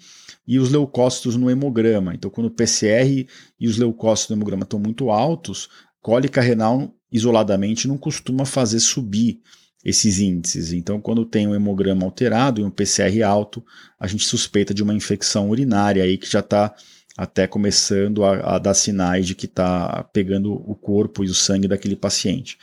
e 0.48 0.58
os 0.58 0.70
leucócitos 0.70 1.36
no 1.36 1.50
hemograma. 1.50 2.14
Então, 2.14 2.32
quando 2.32 2.48
o 2.48 2.52
PCR 2.52 3.28
e 3.60 3.68
os 3.68 3.78
leucócitos 3.78 4.30
no 4.30 4.38
hemograma 4.38 4.64
estão 4.64 4.80
muito 4.80 5.10
altos, 5.10 5.70
cólica 6.02 6.40
renal 6.40 6.94
isoladamente 7.12 7.90
não 7.90 7.98
costuma 7.98 8.46
fazer 8.46 8.80
subir 8.80 9.42
esses 9.84 10.20
índices. 10.20 10.74
Então, 10.74 11.02
quando 11.02 11.26
tem 11.26 11.48
um 11.48 11.56
hemograma 11.56 12.06
alterado 12.06 12.62
e 12.62 12.64
um 12.64 12.70
PCR 12.70 13.24
alto, 13.24 13.64
a 14.00 14.08
gente 14.08 14.26
suspeita 14.26 14.74
de 14.74 14.84
uma 14.84 14.94
infecção 14.94 15.50
urinária 15.50 16.04
aí 16.04 16.18
que 16.18 16.30
já 16.30 16.40
está 16.40 16.74
até 17.18 17.48
começando 17.48 18.24
a, 18.24 18.56
a, 18.56 18.60
dar 18.60 18.74
sinais 18.74 19.28
de 19.28 19.36
que 19.36 19.46
está 19.46 20.04
pegando 20.14 20.54
o 20.54 20.76
corpo 20.76 21.24
e 21.24 21.28
o 21.28 21.34
sangue 21.34 21.68
daquele 21.68 21.96
paciente. 21.96 22.58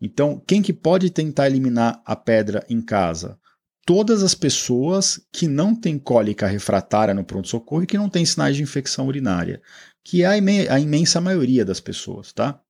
Então, 0.00 0.42
quem 0.46 0.62
que 0.62 0.72
pode 0.72 1.10
tentar 1.10 1.46
eliminar 1.46 2.02
a 2.04 2.16
pedra 2.16 2.64
em 2.68 2.80
casa? 2.80 3.38
todas 3.84 4.22
as 4.22 4.34
pessoas 4.34 5.20
que 5.30 5.46
não 5.46 5.74
têm 5.74 5.98
cólica 5.98 6.46
refratária 6.46 7.14
no 7.14 7.24
pronto-socorro 7.24 7.82
e 7.82 7.86
que 7.86 7.98
não 7.98 8.08
têm 8.08 8.24
sinais 8.24 8.56
de 8.56 8.62
infecção 8.62 9.06
urinária, 9.06 9.60
que 10.02 10.22
é 10.22 10.26
a, 10.26 10.80
imensa 10.80 11.20
maioria 11.20 11.64
das 11.64 11.80
pessoas, 11.80 12.32
tá? 12.32 12.60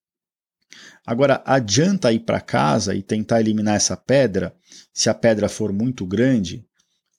Agora, 1.06 1.42
adianta 1.44 2.12
ir 2.12 2.20
para 2.20 2.40
casa 2.40 2.94
e 2.94 3.02
tentar 3.02 3.40
eliminar 3.40 3.76
essa 3.76 3.96
pedra, 3.96 4.54
se 4.92 5.10
a 5.10 5.14
pedra 5.14 5.48
for 5.48 5.72
muito 5.72 6.06
grande, 6.06 6.64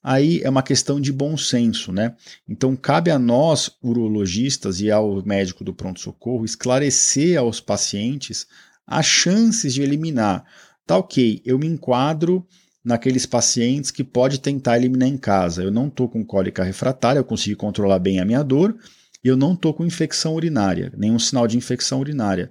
aí 0.02 0.40
é 0.42 0.50
uma 0.50 0.62
questão 0.62 1.00
de 1.00 1.12
bom 1.12 1.36
senso, 1.36 1.92
né? 1.92 2.14
Então, 2.48 2.76
cabe 2.76 3.10
a 3.10 3.18
nós, 3.18 3.70
urologistas 3.82 4.80
e 4.80 4.90
ao 4.90 5.22
médico 5.24 5.64
do 5.64 5.74
pronto-socorro, 5.74 6.44
esclarecer 6.44 7.38
aos 7.38 7.60
pacientes 7.60 8.46
as 8.86 9.06
chances 9.06 9.74
de 9.74 9.82
eliminar. 9.82 10.44
Tá 10.86 10.96
ok, 10.96 11.42
eu 11.44 11.58
me 11.58 11.66
enquadro 11.66 12.46
naqueles 12.84 13.26
pacientes 13.26 13.90
que 13.90 14.04
pode 14.04 14.38
tentar 14.38 14.76
eliminar 14.76 15.08
em 15.08 15.18
casa. 15.18 15.62
Eu 15.62 15.72
não 15.72 15.88
estou 15.88 16.08
com 16.08 16.24
cólica 16.24 16.62
refratária, 16.62 17.18
eu 17.18 17.24
consigo 17.24 17.58
controlar 17.58 17.98
bem 17.98 18.20
a 18.20 18.24
minha 18.24 18.44
dor, 18.44 18.76
e 19.24 19.28
eu 19.28 19.36
não 19.36 19.54
estou 19.54 19.74
com 19.74 19.84
infecção 19.84 20.36
urinária, 20.36 20.92
nenhum 20.96 21.18
sinal 21.18 21.48
de 21.48 21.56
infecção 21.56 21.98
urinária. 21.98 22.48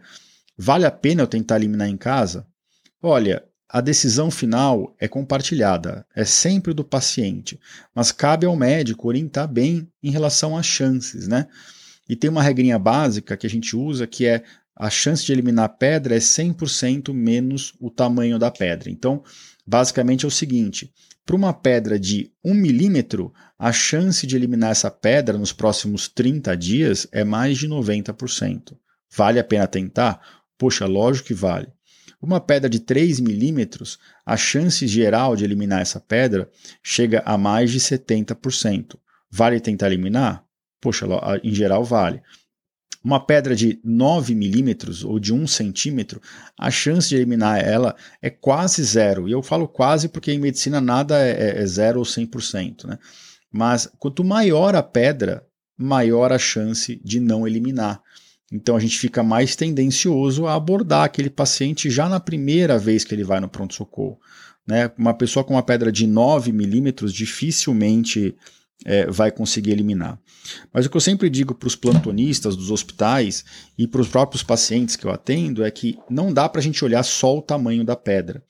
Vale 0.58 0.86
a 0.86 0.92
pena 0.92 1.24
eu 1.24 1.28
tentar 1.28 1.58
eliminar 1.58 1.90
em 1.90 1.98
casa? 1.98 2.48
Olha, 3.02 3.44
a 3.70 3.82
decisão 3.82 4.32
final 4.32 4.96
é 5.00 5.08
compartilhada, 5.08 6.06
é 6.16 6.24
sempre 6.24 6.74
do 6.74 6.84
paciente, 6.84 7.60
mas 7.94 8.12
cabe 8.12 8.46
ao 8.46 8.56
médico 8.56 9.08
orientar 9.08 9.48
bem 9.48 9.88
em 10.02 10.12
relação 10.12 10.58
às 10.58 10.66
chances, 10.66 11.28
né? 11.28 11.48
E 12.08 12.16
tem 12.16 12.30
uma 12.30 12.44
regrinha 12.44 12.78
básica 12.78 13.36
que 13.36 13.48
a 13.48 13.50
gente 13.50 13.76
usa 13.76 14.08
que 14.08 14.26
é 14.26 14.44
a 14.78 14.90
chance 14.90 15.26
de 15.26 15.32
eliminar 15.32 15.66
a 15.66 15.70
pedra 15.70 16.16
é 16.16 16.20
100% 16.20 17.14
menos 17.14 17.74
o 17.80 17.90
tamanho 17.90 18.38
da 18.38 18.52
pedra. 18.52 18.90
Então, 18.90 19.24
Basicamente 19.66 20.26
é 20.26 20.28
o 20.28 20.32
seguinte: 20.32 20.92
para 21.26 21.36
uma 21.36 21.54
pedra 21.54 22.00
de 22.00 22.32
1 22.44 22.54
milímetro, 22.54 23.34
a 23.58 23.72
chance 23.72 24.28
de 24.28 24.36
eliminar 24.36 24.72
essa 24.72 24.92
pedra 24.92 25.38
nos 25.38 25.52
próximos 25.52 26.08
30 26.08 26.56
dias 26.56 27.08
é 27.12 27.24
mais 27.24 27.58
de 27.58 27.68
90%. 27.68 28.78
Vale 29.16 29.40
a 29.40 29.44
pena 29.44 29.66
tentar? 29.66 30.22
Poxa, 30.58 30.86
lógico 30.86 31.28
que 31.28 31.34
vale. 31.34 31.68
Uma 32.22 32.40
pedra 32.40 32.70
de 32.70 32.80
3 32.80 33.20
milímetros, 33.20 34.00
a 34.26 34.36
chance 34.36 34.88
geral 34.88 35.36
de 35.36 35.44
eliminar 35.44 35.82
essa 35.82 36.00
pedra 36.00 36.50
chega 36.82 37.22
a 37.26 37.38
mais 37.38 37.72
de 37.72 37.80
70%. 37.80 38.98
Vale 39.30 39.60
tentar 39.60 39.88
eliminar? 39.88 40.44
Poxa, 40.82 41.06
em 41.44 41.54
geral 41.54 41.84
vale. 41.84 42.22
Uma 43.04 43.24
pedra 43.24 43.56
de 43.56 43.80
9 43.84 44.34
milímetros 44.34 45.04
ou 45.04 45.20
de 45.20 45.32
1 45.32 45.46
centímetro, 45.46 46.20
a 46.58 46.72
chance 46.72 47.10
de 47.10 47.16
eliminar 47.16 47.64
ela 47.64 47.96
é 48.20 48.32
quase 48.32 48.84
zero. 48.84 49.30
E 49.30 49.32
eu 49.32 49.44
falo 49.44 49.68
quase 49.68 50.10
porque 50.10 50.32
em 50.32 50.40
medicina 50.40 50.82
nada 50.82 51.22
é, 51.22 51.30
é, 51.30 51.62
é 51.62 51.66
zero 51.68 52.00
ou 52.00 52.06
100%. 52.06 52.86
Né? 52.86 52.98
Mas 53.52 53.88
quanto 54.00 54.24
maior 54.24 54.76
a 54.76 54.82
pedra, 54.82 55.46
maior 55.78 56.32
a 56.32 56.40
chance 56.40 57.00
de 57.04 57.20
não 57.20 57.48
eliminar. 57.48 58.02
Então 58.52 58.76
a 58.76 58.80
gente 58.80 58.98
fica 58.98 59.24
mais 59.24 59.56
tendencioso 59.56 60.46
a 60.46 60.54
abordar 60.54 61.04
aquele 61.04 61.30
paciente 61.30 61.90
já 61.90 62.08
na 62.08 62.20
primeira 62.20 62.78
vez 62.78 63.04
que 63.04 63.14
ele 63.14 63.24
vai 63.24 63.40
no 63.40 63.50
pronto-socorro. 63.50 64.20
Né? 64.68 64.92
Uma 64.98 65.14
pessoa 65.14 65.44
com 65.44 65.54
uma 65.54 65.64
pedra 65.64 65.92
de 65.92 66.08
9 66.08 66.52
milímetros 66.52 67.14
dificilmente 67.14 68.36
é, 68.84 69.08
vai 69.08 69.32
conseguir 69.32 69.72
eliminar. 69.72 70.20
Mas 70.74 70.86
o 70.86 70.90
que 70.90 70.98
eu 70.98 71.02
sempre 71.02 71.30
digo 71.30 71.56
para 71.56 71.68
os 71.68 71.76
plantonistas 71.76 72.56
dos 72.56 72.70
hospitais 72.70 73.46
e 73.78 73.88
para 73.88 74.02
os 74.02 74.08
próprios 74.08 74.44
pacientes 74.44 74.96
que 74.96 75.06
eu 75.06 75.12
atendo 75.12 75.64
é 75.64 75.72
que 75.72 75.98
não 76.10 76.34
dá 76.34 76.48
para 76.48 76.60
a 76.60 76.64
gente 76.64 76.84
olhar 76.84 77.04
só 77.04 77.38
o 77.38 77.42
tamanho 77.42 77.84
da 77.84 77.96
pedra. 77.96 78.44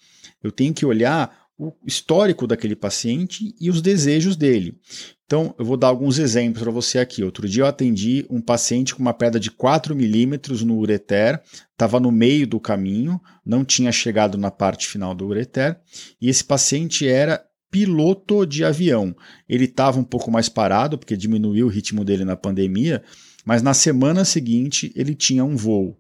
Eu 0.44 0.52
tenho 0.52 0.74
que 0.74 0.86
olhar 0.86 1.45
o 1.58 1.72
histórico 1.86 2.46
daquele 2.46 2.76
paciente 2.76 3.56
e 3.60 3.70
os 3.70 3.82
desejos 3.82 4.36
dele. 4.36 4.78
Então, 5.26 5.56
eu 5.58 5.66
vou 5.66 5.78
dar 5.78 5.88
alguns 5.88 6.20
exemplos 6.20 6.62
para 6.62 6.72
você 6.72 7.00
aqui. 7.00 7.24
Outro 7.24 7.48
dia 7.48 7.64
eu 7.64 7.68
atendi 7.68 8.26
um 8.30 8.42
paciente 8.42 8.94
com 8.94 9.02
uma 9.02 9.14
pedra 9.14 9.40
de 9.40 9.50
4 9.50 9.96
milímetros 9.96 10.62
no 10.64 10.78
ureter, 10.78 11.42
estava 11.72 12.00
no 12.00 12.12
meio 12.12 12.46
do 12.46 12.60
caminho, 12.60 13.20
não 13.44 13.66
tinha 13.66 13.92
chegado 13.92 14.38
na 14.38 14.52
parte 14.52 14.88
final 14.88 15.16
do 15.16 15.26
ureter, 15.26 15.80
e 16.22 16.30
esse 16.30 16.44
paciente 16.44 17.08
era 17.08 17.44
piloto 17.72 18.46
de 18.46 18.64
avião. 18.64 19.16
Ele 19.50 19.66
estava 19.66 20.00
um 20.00 20.04
pouco 20.04 20.30
mais 20.30 20.48
parado, 20.48 20.98
porque 20.98 21.18
diminuiu 21.18 21.66
o 21.66 21.70
ritmo 21.70 22.06
dele 22.06 22.24
na 22.24 22.36
pandemia, 22.36 23.04
mas 23.44 23.62
na 23.62 23.74
semana 23.74 24.24
seguinte 24.24 24.94
ele 24.96 25.16
tinha 25.16 25.44
um 25.44 25.56
voo. 25.56 25.98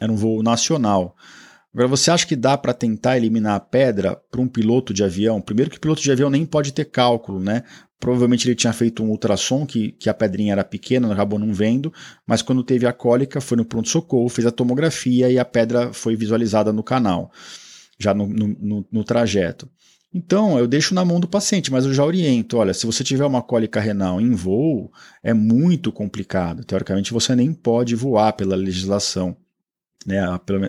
Era 0.00 0.12
um 0.12 0.16
voo 0.16 0.42
nacional. 0.42 1.16
Agora, 1.76 1.88
você 1.88 2.10
acha 2.10 2.26
que 2.26 2.34
dá 2.34 2.56
para 2.56 2.72
tentar 2.72 3.18
eliminar 3.18 3.54
a 3.54 3.60
pedra 3.60 4.18
para 4.30 4.40
um 4.40 4.48
piloto 4.48 4.94
de 4.94 5.04
avião? 5.04 5.42
Primeiro 5.42 5.70
que 5.70 5.78
piloto 5.78 6.00
de 6.00 6.10
avião 6.10 6.30
nem 6.30 6.46
pode 6.46 6.72
ter 6.72 6.86
cálculo, 6.86 7.38
né? 7.38 7.64
Provavelmente 8.00 8.48
ele 8.48 8.54
tinha 8.54 8.72
feito 8.72 9.02
um 9.02 9.10
ultrassom, 9.10 9.66
que, 9.66 9.92
que 9.92 10.08
a 10.08 10.14
pedrinha 10.14 10.52
era 10.52 10.64
pequena, 10.64 11.12
acabou 11.12 11.38
não 11.38 11.52
vendo, 11.52 11.92
mas 12.26 12.40
quando 12.40 12.64
teve 12.64 12.86
a 12.86 12.94
cólica, 12.94 13.42
foi 13.42 13.58
no 13.58 13.64
pronto-socorro, 13.66 14.26
fez 14.30 14.46
a 14.46 14.50
tomografia 14.50 15.30
e 15.30 15.38
a 15.38 15.44
pedra 15.44 15.92
foi 15.92 16.16
visualizada 16.16 16.72
no 16.72 16.82
canal, 16.82 17.30
já 17.98 18.14
no, 18.14 18.26
no, 18.26 18.86
no 18.90 19.04
trajeto. 19.04 19.68
Então, 20.14 20.58
eu 20.58 20.66
deixo 20.66 20.94
na 20.94 21.04
mão 21.04 21.20
do 21.20 21.28
paciente, 21.28 21.70
mas 21.70 21.84
eu 21.84 21.92
já 21.92 22.02
oriento. 22.02 22.56
Olha, 22.56 22.72
se 22.72 22.86
você 22.86 23.04
tiver 23.04 23.26
uma 23.26 23.42
cólica 23.42 23.80
renal 23.80 24.18
em 24.18 24.30
voo, 24.30 24.90
é 25.22 25.34
muito 25.34 25.92
complicado. 25.92 26.64
Teoricamente, 26.64 27.12
você 27.12 27.36
nem 27.36 27.52
pode 27.52 27.94
voar 27.94 28.32
pela 28.32 28.56
legislação. 28.56 29.36
Né, 30.06 30.20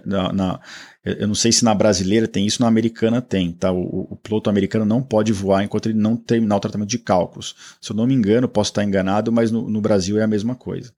na, 0.05 0.33
na, 0.33 0.59
eu 1.05 1.27
não 1.27 1.35
sei 1.35 1.51
se 1.51 1.63
na 1.63 1.75
brasileira 1.75 2.27
tem 2.27 2.45
isso, 2.45 2.61
na 2.61 2.67
americana 2.67 3.21
tem. 3.21 3.51
Tá? 3.51 3.71
O, 3.71 4.07
o, 4.11 4.15
piloto 4.15 4.49
americano 4.49 4.83
não 4.83 5.01
pode 5.01 5.31
voar 5.31 5.63
enquanto 5.63 5.87
ele 5.87 5.97
não 5.97 6.15
terminar 6.15 6.55
o 6.55 6.59
tratamento 6.59 6.89
de 6.89 6.99
cálculos. 6.99 7.55
Se 7.79 7.91
eu 7.91 7.95
não 7.95 8.07
me 8.07 8.13
engano, 8.13 8.47
posso 8.47 8.71
estar 8.71 8.83
enganado, 8.83 9.31
mas 9.31 9.51
no, 9.51 9.69
no 9.69 9.79
Brasil 9.79 10.19
é 10.19 10.23
a 10.23 10.27
mesma 10.27 10.55
coisa. 10.55 10.91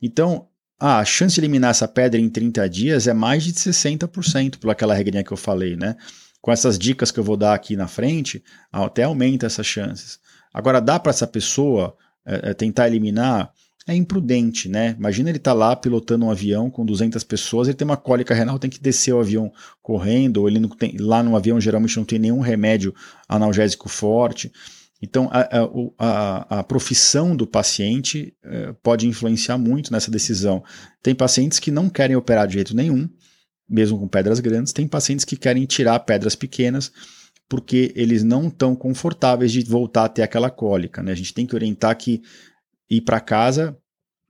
Então, 0.00 0.46
ah, 0.78 0.98
a 0.98 1.04
chance 1.04 1.34
de 1.34 1.40
eliminar 1.40 1.70
essa 1.70 1.88
pedra 1.88 2.20
em 2.20 2.28
30 2.28 2.68
dias 2.68 3.06
é 3.06 3.14
mais 3.14 3.42
de 3.42 3.52
60% 3.52 4.58
por 4.58 4.70
aquela 4.70 4.94
regrinha 4.94 5.24
que 5.24 5.32
eu 5.32 5.36
falei, 5.36 5.76
né? 5.76 5.96
com 6.42 6.50
essas 6.50 6.76
dicas 6.76 7.12
que 7.12 7.20
eu 7.20 7.24
vou 7.24 7.36
dar 7.36 7.54
aqui 7.54 7.76
na 7.76 7.86
frente, 7.86 8.42
até 8.70 9.04
aumenta 9.04 9.46
essas 9.46 9.64
chances. 9.64 10.18
Agora, 10.52 10.80
dá 10.80 10.98
para 10.98 11.10
essa 11.10 11.26
pessoa 11.26 11.96
é, 12.26 12.50
é, 12.50 12.54
tentar 12.54 12.88
eliminar? 12.88 13.52
É 13.86 13.94
imprudente, 13.94 14.68
né? 14.68 14.94
Imagina 14.96 15.28
ele 15.28 15.40
tá 15.40 15.52
lá 15.52 15.74
pilotando 15.74 16.24
um 16.24 16.30
avião 16.30 16.70
com 16.70 16.86
200 16.86 17.24
pessoas, 17.24 17.66
ele 17.66 17.76
tem 17.76 17.84
uma 17.84 17.96
cólica 17.96 18.32
renal, 18.32 18.58
tem 18.58 18.70
que 18.70 18.80
descer 18.80 19.12
o 19.12 19.18
avião 19.18 19.52
correndo, 19.82 20.38
ou 20.38 20.48
ele 20.48 20.60
não 20.60 20.68
tem, 20.68 20.96
lá 20.98 21.20
no 21.20 21.34
avião 21.34 21.60
geralmente 21.60 21.96
não 21.96 22.04
tem 22.04 22.18
nenhum 22.18 22.38
remédio 22.38 22.94
analgésico 23.28 23.88
forte. 23.88 24.52
Então, 25.02 25.28
a, 25.32 25.48
a, 25.98 26.60
a, 26.60 26.62
profissão 26.62 27.34
do 27.34 27.44
paciente 27.44 28.32
eh, 28.44 28.72
pode 28.84 29.08
influenciar 29.08 29.58
muito 29.58 29.92
nessa 29.92 30.12
decisão. 30.12 30.62
Tem 31.02 31.12
pacientes 31.12 31.58
que 31.58 31.72
não 31.72 31.90
querem 31.90 32.14
operar 32.14 32.46
de 32.46 32.54
jeito 32.54 32.76
nenhum, 32.76 33.10
mesmo 33.68 33.98
com 33.98 34.06
pedras 34.06 34.38
grandes, 34.38 34.72
tem 34.72 34.86
pacientes 34.86 35.24
que 35.24 35.36
querem 35.36 35.66
tirar 35.66 35.98
pedras 36.00 36.36
pequenas 36.36 36.92
porque 37.48 37.92
eles 37.94 38.22
não 38.22 38.48
estão 38.48 38.74
confortáveis 38.74 39.52
de 39.52 39.62
voltar 39.64 40.04
a 40.04 40.08
ter 40.08 40.22
aquela 40.22 40.48
cólica. 40.48 41.02
Né? 41.02 41.12
A 41.12 41.14
gente 41.14 41.34
tem 41.34 41.46
que 41.46 41.54
orientar 41.54 41.94
que 41.98 42.22
ir 42.96 43.00
para 43.00 43.20
casa 43.20 43.76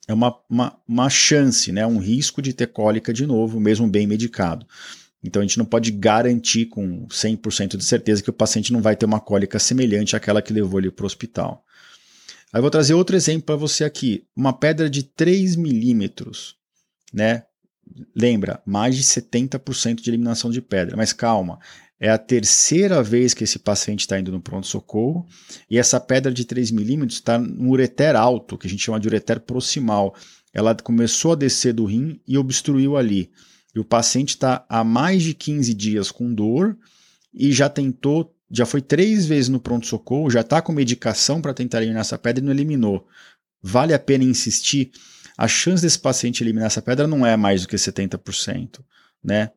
é 0.06 0.14
uma, 0.14 0.36
uma, 0.48 0.78
uma 0.86 1.10
chance, 1.10 1.72
né? 1.72 1.86
um 1.86 1.98
risco 1.98 2.42
de 2.42 2.52
ter 2.52 2.68
cólica 2.68 3.12
de 3.12 3.26
novo, 3.26 3.60
mesmo 3.60 3.88
bem 3.88 4.06
medicado. 4.06 4.66
Então 5.22 5.40
a 5.40 5.44
gente 5.44 5.58
não 5.58 5.64
pode 5.64 5.92
garantir 5.92 6.66
com 6.66 7.06
100% 7.06 7.76
de 7.76 7.84
certeza 7.84 8.22
que 8.22 8.30
o 8.30 8.32
paciente 8.32 8.72
não 8.72 8.82
vai 8.82 8.96
ter 8.96 9.06
uma 9.06 9.20
cólica 9.20 9.58
semelhante 9.58 10.16
àquela 10.16 10.42
que 10.42 10.52
levou 10.52 10.80
ele 10.80 10.90
para 10.90 11.04
o 11.04 11.06
hospital. 11.06 11.64
Aí 12.52 12.58
eu 12.58 12.62
vou 12.62 12.70
trazer 12.70 12.94
outro 12.94 13.16
exemplo 13.16 13.46
para 13.46 13.56
você 13.56 13.84
aqui. 13.84 14.26
Uma 14.34 14.52
pedra 14.52 14.90
de 14.90 15.04
3 15.04 15.56
milímetros, 15.56 16.56
né? 17.12 17.44
Lembra, 18.14 18.60
mais 18.66 18.96
de 18.96 19.02
70% 19.02 20.02
de 20.02 20.10
eliminação 20.10 20.50
de 20.50 20.60
pedra. 20.60 20.96
Mas 20.96 21.12
calma, 21.12 21.58
é 22.02 22.10
a 22.10 22.18
terceira 22.18 23.00
vez 23.00 23.32
que 23.32 23.44
esse 23.44 23.60
paciente 23.60 24.00
está 24.00 24.18
indo 24.18 24.32
no 24.32 24.40
pronto-socorro 24.40 25.24
e 25.70 25.78
essa 25.78 26.00
pedra 26.00 26.34
de 26.34 26.44
3 26.44 26.72
milímetros 26.72 27.18
está 27.18 27.38
no 27.38 27.70
ureter 27.70 28.16
alto, 28.16 28.58
que 28.58 28.66
a 28.66 28.70
gente 28.70 28.82
chama 28.82 28.98
de 28.98 29.06
ureter 29.06 29.38
proximal. 29.38 30.12
Ela 30.52 30.74
começou 30.74 31.30
a 31.30 31.36
descer 31.36 31.72
do 31.72 31.84
rim 31.84 32.20
e 32.26 32.36
obstruiu 32.36 32.96
ali 32.96 33.30
e 33.72 33.78
o 33.78 33.84
paciente 33.84 34.30
está 34.30 34.66
há 34.68 34.82
mais 34.82 35.22
de 35.22 35.32
15 35.32 35.72
dias 35.74 36.10
com 36.10 36.34
dor 36.34 36.76
e 37.32 37.52
já 37.52 37.68
tentou, 37.68 38.34
já 38.50 38.66
foi 38.66 38.82
três 38.82 39.24
vezes 39.24 39.48
no 39.48 39.60
pronto-socorro, 39.60 40.28
já 40.28 40.40
está 40.40 40.60
com 40.60 40.72
medicação 40.72 41.40
para 41.40 41.54
tentar 41.54 41.78
eliminar 41.78 42.00
essa 42.00 42.18
pedra 42.18 42.42
e 42.42 42.44
não 42.44 42.52
eliminou. 42.52 43.06
Vale 43.62 43.94
a 43.94 43.98
pena 44.00 44.24
insistir? 44.24 44.90
A 45.38 45.46
chance 45.46 45.80
desse 45.80 46.00
paciente 46.00 46.42
eliminar 46.42 46.66
essa 46.66 46.82
pedra 46.82 47.06
não 47.06 47.24
é 47.24 47.36
mais 47.36 47.62
do 47.62 47.68
que 47.68 47.76
70%, 47.76 48.80
né? 49.22 49.52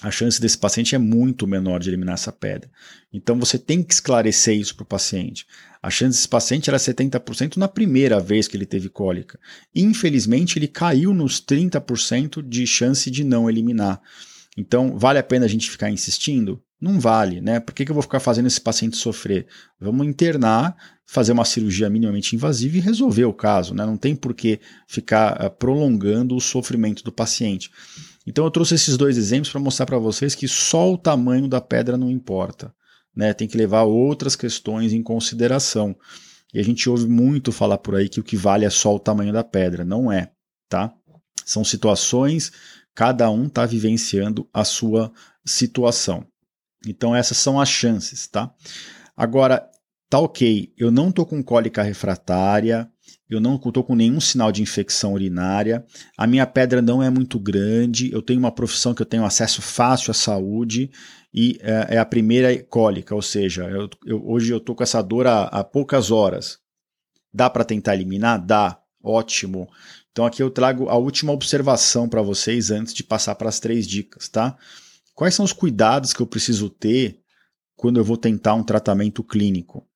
A 0.00 0.10
chance 0.10 0.40
desse 0.40 0.56
paciente 0.56 0.94
é 0.94 0.98
muito 0.98 1.46
menor 1.46 1.80
de 1.80 1.90
eliminar 1.90 2.14
essa 2.14 2.30
pedra. 2.30 2.70
Então 3.12 3.38
você 3.38 3.58
tem 3.58 3.82
que 3.82 3.92
esclarecer 3.92 4.56
isso 4.56 4.76
para 4.76 4.84
o 4.84 4.86
paciente. 4.86 5.44
A 5.82 5.90
chance 5.90 6.18
desse 6.18 6.28
paciente 6.28 6.70
era 6.70 6.78
70% 6.78 7.56
na 7.56 7.68
primeira 7.68 8.20
vez 8.20 8.46
que 8.46 8.56
ele 8.56 8.66
teve 8.66 8.88
cólica. 8.88 9.38
Infelizmente, 9.74 10.58
ele 10.58 10.68
caiu 10.68 11.12
nos 11.14 11.40
30% 11.40 12.42
de 12.46 12.66
chance 12.66 13.10
de 13.10 13.24
não 13.24 13.48
eliminar. 13.48 14.00
Então, 14.56 14.98
vale 14.98 15.18
a 15.18 15.22
pena 15.22 15.46
a 15.46 15.48
gente 15.48 15.70
ficar 15.70 15.90
insistindo? 15.90 16.60
Não 16.80 17.00
vale, 17.00 17.40
né? 17.40 17.58
Por 17.58 17.74
que, 17.74 17.84
que 17.84 17.90
eu 17.90 17.94
vou 17.94 18.02
ficar 18.02 18.20
fazendo 18.20 18.46
esse 18.46 18.60
paciente 18.60 18.96
sofrer? 18.96 19.46
Vamos 19.80 20.06
internar, 20.06 20.76
fazer 21.04 21.32
uma 21.32 21.44
cirurgia 21.44 21.90
minimamente 21.90 22.36
invasiva 22.36 22.76
e 22.76 22.80
resolver 22.80 23.24
o 23.24 23.32
caso, 23.32 23.74
né? 23.74 23.84
Não 23.84 23.96
tem 23.96 24.14
por 24.14 24.34
que 24.34 24.60
ficar 24.86 25.44
uh, 25.44 25.50
prolongando 25.50 26.36
o 26.36 26.40
sofrimento 26.40 27.02
do 27.02 27.10
paciente. 27.10 27.70
Então 28.28 28.44
eu 28.44 28.50
trouxe 28.50 28.74
esses 28.74 28.98
dois 28.98 29.16
exemplos 29.16 29.50
para 29.50 29.58
mostrar 29.58 29.86
para 29.86 29.96
vocês 29.96 30.34
que 30.34 30.46
só 30.46 30.92
o 30.92 30.98
tamanho 30.98 31.48
da 31.48 31.62
pedra 31.62 31.96
não 31.96 32.10
importa. 32.10 32.74
Né? 33.16 33.32
Tem 33.32 33.48
que 33.48 33.56
levar 33.56 33.84
outras 33.84 34.36
questões 34.36 34.92
em 34.92 35.02
consideração. 35.02 35.96
E 36.52 36.60
a 36.60 36.62
gente 36.62 36.90
ouve 36.90 37.08
muito 37.08 37.50
falar 37.50 37.78
por 37.78 37.94
aí 37.94 38.06
que 38.06 38.20
o 38.20 38.22
que 38.22 38.36
vale 38.36 38.66
é 38.66 38.70
só 38.70 38.94
o 38.94 38.98
tamanho 38.98 39.32
da 39.32 39.42
pedra. 39.42 39.82
Não 39.82 40.12
é, 40.12 40.30
tá? 40.68 40.92
São 41.42 41.64
situações, 41.64 42.52
cada 42.94 43.30
um 43.30 43.46
está 43.46 43.64
vivenciando 43.64 44.46
a 44.52 44.62
sua 44.62 45.10
situação. 45.42 46.26
Então 46.86 47.16
essas 47.16 47.38
são 47.38 47.58
as 47.58 47.70
chances, 47.70 48.28
tá? 48.28 48.54
Agora, 49.16 49.66
tá 50.10 50.18
ok, 50.18 50.70
eu 50.76 50.90
não 50.90 51.10
tô 51.10 51.24
com 51.24 51.42
cólica 51.42 51.82
refratária, 51.82 52.90
eu 53.28 53.40
não 53.40 53.56
estou 53.56 53.84
com 53.84 53.94
nenhum 53.94 54.20
sinal 54.20 54.50
de 54.50 54.62
infecção 54.62 55.12
urinária, 55.12 55.84
a 56.16 56.26
minha 56.26 56.46
pedra 56.46 56.80
não 56.80 57.02
é 57.02 57.10
muito 57.10 57.38
grande, 57.38 58.10
eu 58.12 58.22
tenho 58.22 58.38
uma 58.38 58.52
profissão 58.52 58.94
que 58.94 59.02
eu 59.02 59.06
tenho 59.06 59.24
acesso 59.24 59.60
fácil 59.60 60.10
à 60.10 60.14
saúde 60.14 60.90
e 61.32 61.58
é, 61.60 61.96
é 61.96 61.98
a 61.98 62.06
primeira 62.06 62.62
cólica, 62.64 63.14
ou 63.14 63.22
seja, 63.22 63.64
eu, 63.64 63.88
eu, 64.06 64.26
hoje 64.26 64.52
eu 64.52 64.58
estou 64.58 64.74
com 64.74 64.82
essa 64.82 65.02
dor 65.02 65.26
há, 65.26 65.44
há 65.44 65.62
poucas 65.62 66.10
horas. 66.10 66.58
Dá 67.32 67.50
para 67.50 67.64
tentar 67.64 67.94
eliminar? 67.94 68.44
Dá, 68.44 68.80
ótimo. 69.02 69.68
Então 70.10 70.24
aqui 70.24 70.42
eu 70.42 70.50
trago 70.50 70.88
a 70.88 70.96
última 70.96 71.32
observação 71.32 72.08
para 72.08 72.22
vocês 72.22 72.70
antes 72.70 72.94
de 72.94 73.04
passar 73.04 73.34
para 73.34 73.48
as 73.48 73.60
três 73.60 73.86
dicas, 73.86 74.28
tá? 74.28 74.56
Quais 75.14 75.34
são 75.34 75.44
os 75.44 75.52
cuidados 75.52 76.12
que 76.12 76.20
eu 76.20 76.26
preciso 76.26 76.70
ter 76.70 77.20
quando 77.76 77.98
eu 77.98 78.04
vou 78.04 78.16
tentar 78.16 78.54
um 78.54 78.64
tratamento 78.64 79.22
clínico? 79.22 79.87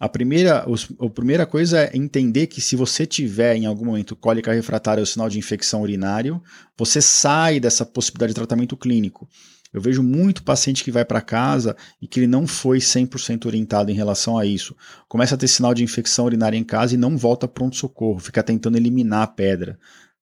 A 0.00 0.08
primeira, 0.08 0.64
a 0.64 1.10
primeira 1.10 1.44
coisa 1.44 1.80
é 1.80 1.96
entender 1.96 2.46
que 2.46 2.60
se 2.60 2.74
você 2.74 3.04
tiver 3.04 3.56
em 3.56 3.66
algum 3.66 3.84
momento 3.84 4.16
cólica 4.16 4.52
refratária 4.52 5.02
ou 5.02 5.06
sinal 5.06 5.28
de 5.28 5.38
infecção 5.38 5.82
urinário, 5.82 6.42
você 6.76 7.02
sai 7.02 7.60
dessa 7.60 7.84
possibilidade 7.84 8.30
de 8.30 8.36
tratamento 8.36 8.76
clínico. 8.76 9.28
Eu 9.72 9.82
vejo 9.82 10.02
muito 10.02 10.42
paciente 10.42 10.82
que 10.82 10.90
vai 10.90 11.04
para 11.04 11.20
casa 11.20 11.76
e 12.00 12.06
que 12.08 12.20
ele 12.20 12.26
não 12.26 12.46
foi 12.46 12.78
100% 12.78 13.44
orientado 13.46 13.90
em 13.90 13.94
relação 13.94 14.38
a 14.38 14.46
isso. 14.46 14.74
Começa 15.06 15.34
a 15.34 15.38
ter 15.38 15.48
sinal 15.48 15.74
de 15.74 15.84
infecção 15.84 16.24
urinária 16.24 16.56
em 16.56 16.64
casa 16.64 16.94
e 16.94 16.98
não 16.98 17.18
volta 17.18 17.46
pronto-socorro, 17.46 18.18
fica 18.18 18.42
tentando 18.42 18.78
eliminar 18.78 19.22
a 19.22 19.26
pedra. 19.26 19.78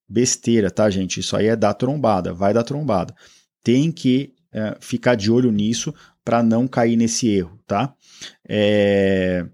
Besteira, 0.08 0.70
tá, 0.70 0.90
gente? 0.90 1.20
Isso 1.20 1.36
aí 1.36 1.46
é 1.46 1.56
dar 1.56 1.74
trombada, 1.74 2.32
vai 2.32 2.52
dar 2.52 2.64
trombada. 2.64 3.14
Tem 3.62 3.92
que 3.92 4.32
é, 4.52 4.76
ficar 4.80 5.14
de 5.14 5.30
olho 5.30 5.52
nisso 5.52 5.94
para 6.24 6.42
não 6.42 6.66
cair 6.66 6.96
nesse 6.96 7.28
erro, 7.28 7.58
tá? 7.66 7.94
É... 8.48 9.46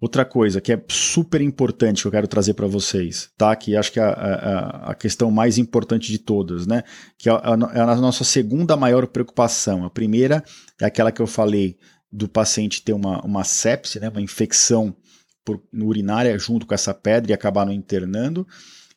Outra 0.00 0.24
coisa 0.24 0.60
que 0.60 0.72
é 0.72 0.84
super 0.88 1.40
importante 1.40 2.02
que 2.02 2.08
eu 2.08 2.10
quero 2.10 2.26
trazer 2.26 2.54
para 2.54 2.66
vocês, 2.66 3.30
tá? 3.38 3.54
Que 3.54 3.76
acho 3.76 3.92
que 3.92 4.00
é 4.00 4.02
a, 4.02 4.10
a, 4.10 4.90
a, 4.90 4.94
questão 4.96 5.30
mais 5.30 5.58
importante 5.58 6.10
de 6.10 6.18
todas, 6.18 6.66
né? 6.66 6.82
Que 7.16 7.28
é 7.28 7.32
a, 7.32 7.56
é 7.72 7.80
a 7.80 7.94
nossa 7.94 8.24
segunda 8.24 8.76
maior 8.76 9.06
preocupação. 9.06 9.84
A 9.84 9.90
primeira 9.90 10.42
é 10.80 10.86
aquela 10.86 11.12
que 11.12 11.22
eu 11.22 11.26
falei 11.28 11.78
do 12.10 12.28
paciente 12.28 12.82
ter 12.82 12.92
uma, 12.92 13.24
uma 13.24 13.44
sepse, 13.44 14.00
né? 14.00 14.08
Uma 14.08 14.20
infecção 14.20 14.96
por, 15.44 15.62
urinária 15.72 16.36
junto 16.36 16.66
com 16.66 16.74
essa 16.74 16.92
pedra 16.92 17.30
e 17.30 17.34
acabar 17.34 17.64
no 17.64 17.72
internando. 17.72 18.44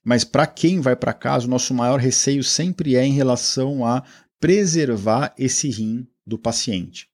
Mas 0.03 0.23
para 0.23 0.45
quem 0.45 0.79
vai 0.79 0.95
para 0.95 1.13
casa, 1.13 1.47
o 1.47 1.49
nosso 1.49 1.73
maior 1.73 1.99
receio 1.99 2.43
sempre 2.43 2.95
é 2.95 3.05
em 3.05 3.13
relação 3.13 3.85
a 3.85 4.03
preservar 4.39 5.33
esse 5.37 5.69
rim 5.69 6.07
do 6.25 6.37
paciente. 6.37 7.07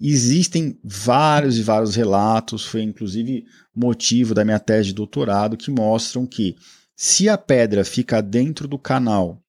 Existem 0.00 0.78
vários 0.84 1.58
e 1.58 1.62
vários 1.62 1.94
relatos, 1.94 2.64
foi 2.64 2.82
inclusive 2.82 3.44
motivo 3.74 4.34
da 4.34 4.44
minha 4.44 4.58
tese 4.58 4.88
de 4.88 4.94
doutorado, 4.94 5.56
que 5.56 5.70
mostram 5.70 6.26
que 6.26 6.56
se 6.94 7.28
a 7.28 7.38
pedra 7.38 7.84
fica 7.84 8.20
dentro 8.20 8.68
do 8.68 8.78
canal, 8.78 9.42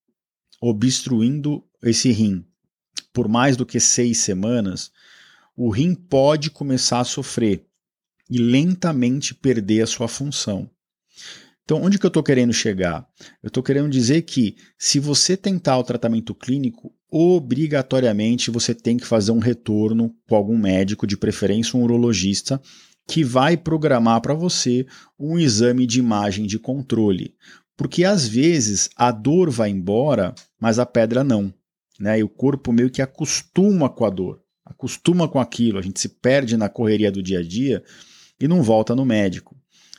obstruindo 0.61 1.63
esse 1.83 2.11
rim 2.11 2.45
por 3.17 3.27
mais 3.27 3.57
do 3.57 3.65
que 3.65 3.79
seis 3.79 4.19
semanas, 4.19 4.91
o 5.55 5.71
rim 5.71 5.95
pode 5.95 6.51
começar 6.51 6.99
a 6.99 7.03
sofrer 7.03 7.65
e 8.29 8.37
lentamente 8.37 9.33
perder 9.33 9.81
a 9.81 9.87
sua 9.87 10.07
função. 10.07 10.69
Então, 11.67 11.83
onde 11.83 11.99
que 11.99 12.05
eu 12.05 12.07
estou 12.07 12.23
querendo 12.23 12.53
chegar? 12.53 13.05
Eu 13.43 13.49
estou 13.49 13.61
querendo 13.61 13.89
dizer 13.89 14.21
que 14.21 14.55
se 14.79 15.01
você 15.01 15.35
tentar 15.35 15.77
o 15.77 15.83
tratamento 15.83 16.33
clínico, 16.33 16.93
obrigatoriamente 17.11 18.49
você 18.49 18.73
tem 18.73 18.95
que 18.95 19.05
fazer 19.05 19.33
um 19.33 19.39
retorno 19.39 20.15
com 20.29 20.35
algum 20.37 20.57
médico, 20.57 21.05
de 21.05 21.17
preferência 21.17 21.77
um 21.77 21.83
urologista, 21.83 22.61
que 23.05 23.21
vai 23.21 23.57
programar 23.57 24.21
para 24.21 24.33
você 24.33 24.85
um 25.19 25.37
exame 25.37 25.85
de 25.85 25.99
imagem 25.99 26.45
de 26.45 26.57
controle. 26.57 27.35
Porque 27.75 28.05
às 28.05 28.25
vezes 28.25 28.89
a 28.95 29.11
dor 29.11 29.49
vai 29.49 29.69
embora, 29.69 30.33
mas 30.57 30.79
a 30.79 30.85
pedra 30.85 31.21
não. 31.21 31.53
Né? 31.99 32.19
E 32.19 32.23
o 32.23 32.29
corpo 32.29 32.71
meio 32.71 32.89
que 32.89 33.01
acostuma 33.01 33.89
com 33.89 34.05
a 34.05 34.09
dor, 34.09 34.41
acostuma 34.65 35.27
com 35.27 35.37
aquilo, 35.37 35.79
a 35.79 35.81
gente 35.81 35.99
se 35.99 36.07
perde 36.07 36.55
na 36.55 36.69
correria 36.69 37.11
do 37.11 37.21
dia 37.21 37.39
a 37.39 37.43
dia 37.43 37.83
e 38.39 38.47
não 38.47 38.63
volta 38.63 38.95
no 38.95 39.03
médico. 39.03 39.56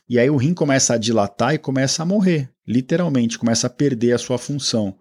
E 0.09 0.19
aí 0.19 0.31
o 0.31 0.37
rim 0.37 0.55
começa 0.55 0.95
a 0.95 0.99
dilatar 0.99 1.55
e 1.55 1.59
começa 1.59 2.03
a 2.03 2.07
morrer, 2.07 2.51
literalmente, 2.67 3.39
começa 3.39 3.67
a 3.67 3.71
perder 3.71 4.13
a 4.13 4.19
sua 4.19 4.39
função 4.39 4.97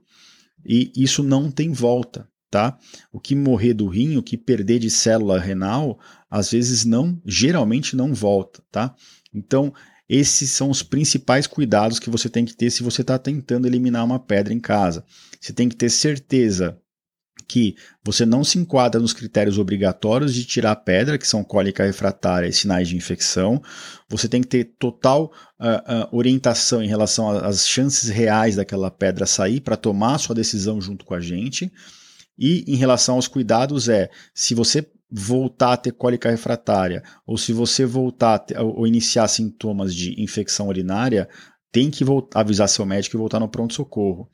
e 0.67 0.91
isso 0.95 1.23
não 1.23 1.49
tem 1.49 1.71
volta, 1.71 2.27
tá? 2.51 2.77
O 3.11 3.19
que 3.19 3.33
morrer 3.33 3.73
do 3.73 3.87
rim, 3.87 4.17
o 4.17 4.23
que 4.23 4.37
perder 4.37 4.79
de 4.79 4.89
célula 4.89 5.39
renal, 5.39 5.97
às 6.29 6.51
vezes 6.51 6.83
não, 6.83 7.19
geralmente 7.25 7.95
não 7.95 8.13
volta, 8.13 8.61
tá? 8.69 8.93
Então, 9.33 9.73
esses 10.09 10.51
são 10.51 10.69
os 10.69 10.83
principais 10.83 11.47
cuidados 11.47 11.99
que 11.99 12.09
você 12.09 12.29
tem 12.29 12.45
que 12.45 12.55
ter 12.55 12.69
se 12.69 12.83
você 12.83 13.01
está 13.01 13.17
tentando 13.17 13.65
eliminar 13.65 14.03
uma 14.03 14.19
pedra 14.19 14.53
em 14.53 14.59
casa. 14.59 15.05
Você 15.39 15.53
tem 15.53 15.69
que 15.69 15.75
ter 15.75 15.89
certeza 15.89 16.77
que 17.47 17.75
você 18.03 18.25
não 18.25 18.43
se 18.43 18.59
enquadra 18.59 18.99
nos 18.99 19.13
critérios 19.13 19.57
obrigatórios 19.57 20.33
de 20.33 20.43
tirar 20.45 20.71
a 20.71 20.75
pedra, 20.75 21.17
que 21.17 21.27
são 21.27 21.43
cólica 21.43 21.85
refratária 21.85 22.47
e 22.47 22.53
sinais 22.53 22.87
de 22.89 22.97
infecção. 22.97 23.61
Você 24.09 24.27
tem 24.27 24.41
que 24.41 24.47
ter 24.47 24.65
total 24.77 25.31
uh, 25.59 26.05
uh, 26.05 26.15
orientação 26.15 26.83
em 26.83 26.87
relação 26.87 27.29
às 27.29 27.67
chances 27.67 28.09
reais 28.09 28.55
daquela 28.55 28.91
pedra 28.91 29.25
sair 29.25 29.61
para 29.61 29.77
tomar 29.77 30.17
sua 30.17 30.35
decisão 30.35 30.81
junto 30.81 31.05
com 31.05 31.13
a 31.13 31.21
gente. 31.21 31.71
E 32.37 32.63
em 32.67 32.75
relação 32.75 33.15
aos 33.15 33.27
cuidados 33.27 33.89
é, 33.89 34.09
se 34.33 34.53
você 34.53 34.85
voltar 35.09 35.73
a 35.73 35.77
ter 35.77 35.93
cólica 35.93 36.29
refratária 36.29 37.01
ou 37.25 37.37
se 37.37 37.53
você 37.53 37.85
voltar 37.85 38.39
ter, 38.39 38.59
ou 38.59 38.85
iniciar 38.85 39.27
sintomas 39.29 39.95
de 39.95 40.21
infecção 40.21 40.67
urinária, 40.67 41.29
tem 41.71 41.91
que 41.91 42.03
voltar, 42.03 42.39
avisar 42.39 42.69
seu 42.69 42.85
médico 42.85 43.15
e 43.15 43.19
voltar 43.19 43.39
no 43.39 43.47
pronto-socorro. 43.49 44.29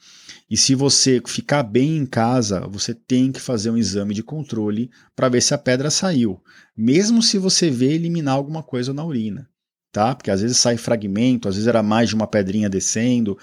E 0.49 0.57
se 0.57 0.75
você 0.75 1.21
ficar 1.25 1.63
bem 1.63 1.97
em 1.97 2.05
casa, 2.05 2.67
você 2.67 2.93
tem 2.93 3.31
que 3.31 3.39
fazer 3.39 3.69
um 3.71 3.77
exame 3.77 4.13
de 4.13 4.23
controle 4.23 4.89
para 5.15 5.29
ver 5.29 5.41
se 5.41 5.53
a 5.53 5.57
pedra 5.57 5.89
saiu, 5.89 6.41
mesmo 6.75 7.21
se 7.21 7.37
você 7.37 7.69
vê 7.69 7.93
eliminar 7.93 8.35
alguma 8.35 8.61
coisa 8.61 8.93
na 8.93 9.03
urina. 9.03 9.49
Tá? 9.91 10.15
Porque 10.15 10.31
às 10.31 10.41
vezes 10.41 10.57
sai 10.57 10.75
fragmento, 10.75 11.47
às 11.47 11.53
vezes 11.53 11.67
era 11.67 11.83
mais 11.83 12.09
de 12.09 12.15
uma 12.15 12.25
pedrinha 12.25 12.67
descendo. 12.67 13.37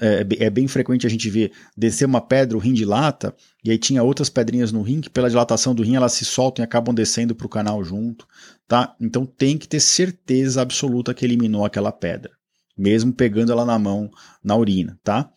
É, 0.00 0.26
é, 0.40 0.44
é 0.46 0.50
bem 0.50 0.66
frequente 0.66 1.06
a 1.06 1.10
gente 1.10 1.28
ver 1.28 1.52
descer 1.76 2.06
uma 2.06 2.22
pedra, 2.22 2.56
o 2.56 2.60
rim 2.60 2.72
dilata, 2.72 3.36
e 3.62 3.70
aí 3.70 3.76
tinha 3.76 4.02
outras 4.02 4.30
pedrinhas 4.30 4.72
no 4.72 4.80
rim 4.80 5.02
que, 5.02 5.10
pela 5.10 5.28
dilatação 5.28 5.74
do 5.74 5.82
rim, 5.82 5.96
elas 5.96 6.14
se 6.14 6.24
soltam 6.24 6.62
e 6.62 6.64
acabam 6.64 6.94
descendo 6.94 7.34
para 7.34 7.46
o 7.46 7.50
canal 7.50 7.84
junto. 7.84 8.26
Tá? 8.66 8.96
Então 8.98 9.26
tem 9.26 9.58
que 9.58 9.68
ter 9.68 9.80
certeza 9.80 10.62
absoluta 10.62 11.12
que 11.12 11.22
eliminou 11.22 11.66
aquela 11.66 11.92
pedra 11.92 12.39
mesmo 12.80 13.12
pegando 13.12 13.52
ela 13.52 13.66
na 13.66 13.78
mão 13.78 14.10
na 14.42 14.56
urina, 14.56 14.98
tá? 15.04 15.30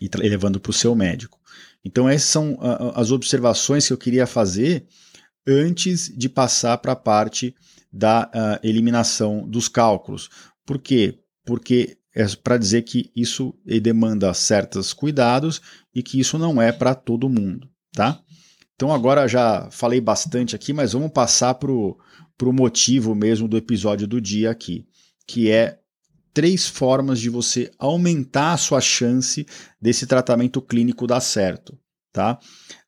E 0.00 0.08
levando 0.16 0.60
para 0.60 0.70
o 0.70 0.74
seu 0.74 0.94
médico. 0.94 1.40
Então, 1.84 2.08
essas 2.08 2.28
são 2.28 2.56
as 2.94 3.10
observações 3.10 3.86
que 3.86 3.92
eu 3.92 3.98
queria 3.98 4.26
fazer 4.26 4.86
antes 5.44 6.08
de 6.16 6.28
passar 6.28 6.78
para 6.78 6.92
a 6.92 6.96
parte 6.96 7.52
da 7.92 8.26
uh, 8.26 8.66
eliminação 8.66 9.48
dos 9.48 9.66
cálculos. 9.66 10.28
Por 10.64 10.78
quê? 10.78 11.18
Porque 11.44 11.98
é 12.14 12.26
para 12.36 12.58
dizer 12.58 12.82
que 12.82 13.10
isso 13.16 13.54
demanda 13.64 14.32
certos 14.34 14.92
cuidados 14.92 15.60
e 15.94 16.02
que 16.02 16.20
isso 16.20 16.38
não 16.38 16.60
é 16.60 16.70
para 16.70 16.94
todo 16.94 17.28
mundo, 17.28 17.68
tá? 17.92 18.22
Então 18.74 18.92
agora 18.92 19.26
já 19.26 19.68
falei 19.72 20.00
bastante 20.00 20.54
aqui, 20.54 20.72
mas 20.72 20.92
vamos 20.92 21.10
passar 21.10 21.54
para 21.54 21.72
o 21.72 21.96
motivo 22.52 23.14
mesmo 23.14 23.48
do 23.48 23.56
episódio 23.56 24.06
do 24.06 24.20
dia 24.20 24.50
aqui, 24.50 24.86
que 25.26 25.50
é 25.50 25.80
três 26.38 26.68
formas 26.68 27.18
de 27.18 27.28
você 27.28 27.68
aumentar 27.80 28.52
a 28.52 28.56
sua 28.56 28.80
chance 28.80 29.44
desse 29.82 30.06
tratamento 30.06 30.62
clínico 30.62 31.04
dar 31.04 31.18
certo. 31.18 31.76
Tá? 32.12 32.38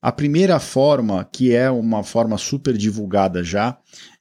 A 0.01 0.13
primeira 0.13 0.61
forma, 0.61 1.25
que 1.25 1.53
é 1.53 1.69
uma 1.69 2.05
forma 2.05 2.39
super 2.39 2.79
divulgada 2.79 3.43
já, 3.43 3.77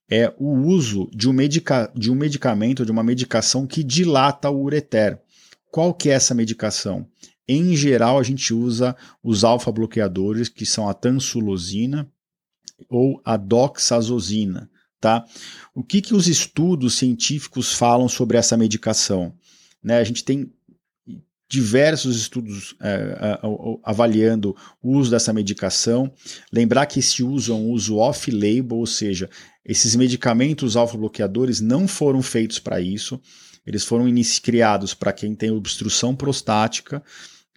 é 0.10 0.34
o 0.40 0.50
uso 0.50 1.08
de 1.14 1.30
um, 1.30 1.34
medica 1.34 1.92
de 1.96 2.10
um 2.12 2.16
medicamento, 2.16 2.84
de 2.84 2.92
uma 2.92 3.04
medicação 3.04 3.68
que 3.68 3.84
dilata 3.84 4.50
o 4.50 4.64
ureter. 4.64 5.22
Qual 5.70 5.94
que 5.94 6.10
é 6.10 6.14
essa 6.14 6.34
medicação? 6.34 7.06
Em 7.48 7.76
geral, 7.76 8.18
a 8.18 8.24
gente 8.24 8.52
usa 8.52 8.96
os 9.24 9.44
alfa-bloqueadores, 9.44 10.50
que 10.50 10.66
são 10.66 10.90
a 10.90 10.94
tansulosina 10.96 12.12
ou 12.90 13.22
a 13.24 13.38
doxazosina. 13.38 14.72
Tá? 15.00 15.26
O 15.74 15.82
que, 15.82 16.02
que 16.02 16.14
os 16.14 16.28
estudos 16.28 16.96
científicos 16.96 17.74
falam 17.74 18.10
sobre 18.10 18.38
essa 18.38 18.58
medicação? 18.58 19.34
Né, 19.82 19.98
a 19.98 20.04
gente 20.04 20.26
tem 20.26 20.52
diversos 21.50 22.16
estudos 22.16 22.76
é, 22.80 23.40
avaliando 23.84 24.56
o 24.84 24.98
uso 24.98 25.10
dessa 25.10 25.34
medicação. 25.34 26.14
Lembrar 26.54 26.86
que 26.86 27.00
uso 27.24 27.52
é 27.52 27.56
um 27.56 27.72
uso 27.72 27.98
off-label, 27.98 28.78
ou 28.78 28.86
seja, 28.86 29.28
esses 29.66 29.96
medicamentos 29.96 30.76
alfa-bloqueadores 30.76 31.60
não 31.60 31.88
foram 31.88 32.22
feitos 32.22 32.60
para 32.60 32.80
isso. 32.80 33.20
Eles 33.66 33.84
foram 33.84 34.08
criados 34.40 34.94
para 34.94 35.12
quem 35.12 35.34
tem 35.34 35.50
obstrução 35.50 36.16
prostática, 36.16 37.04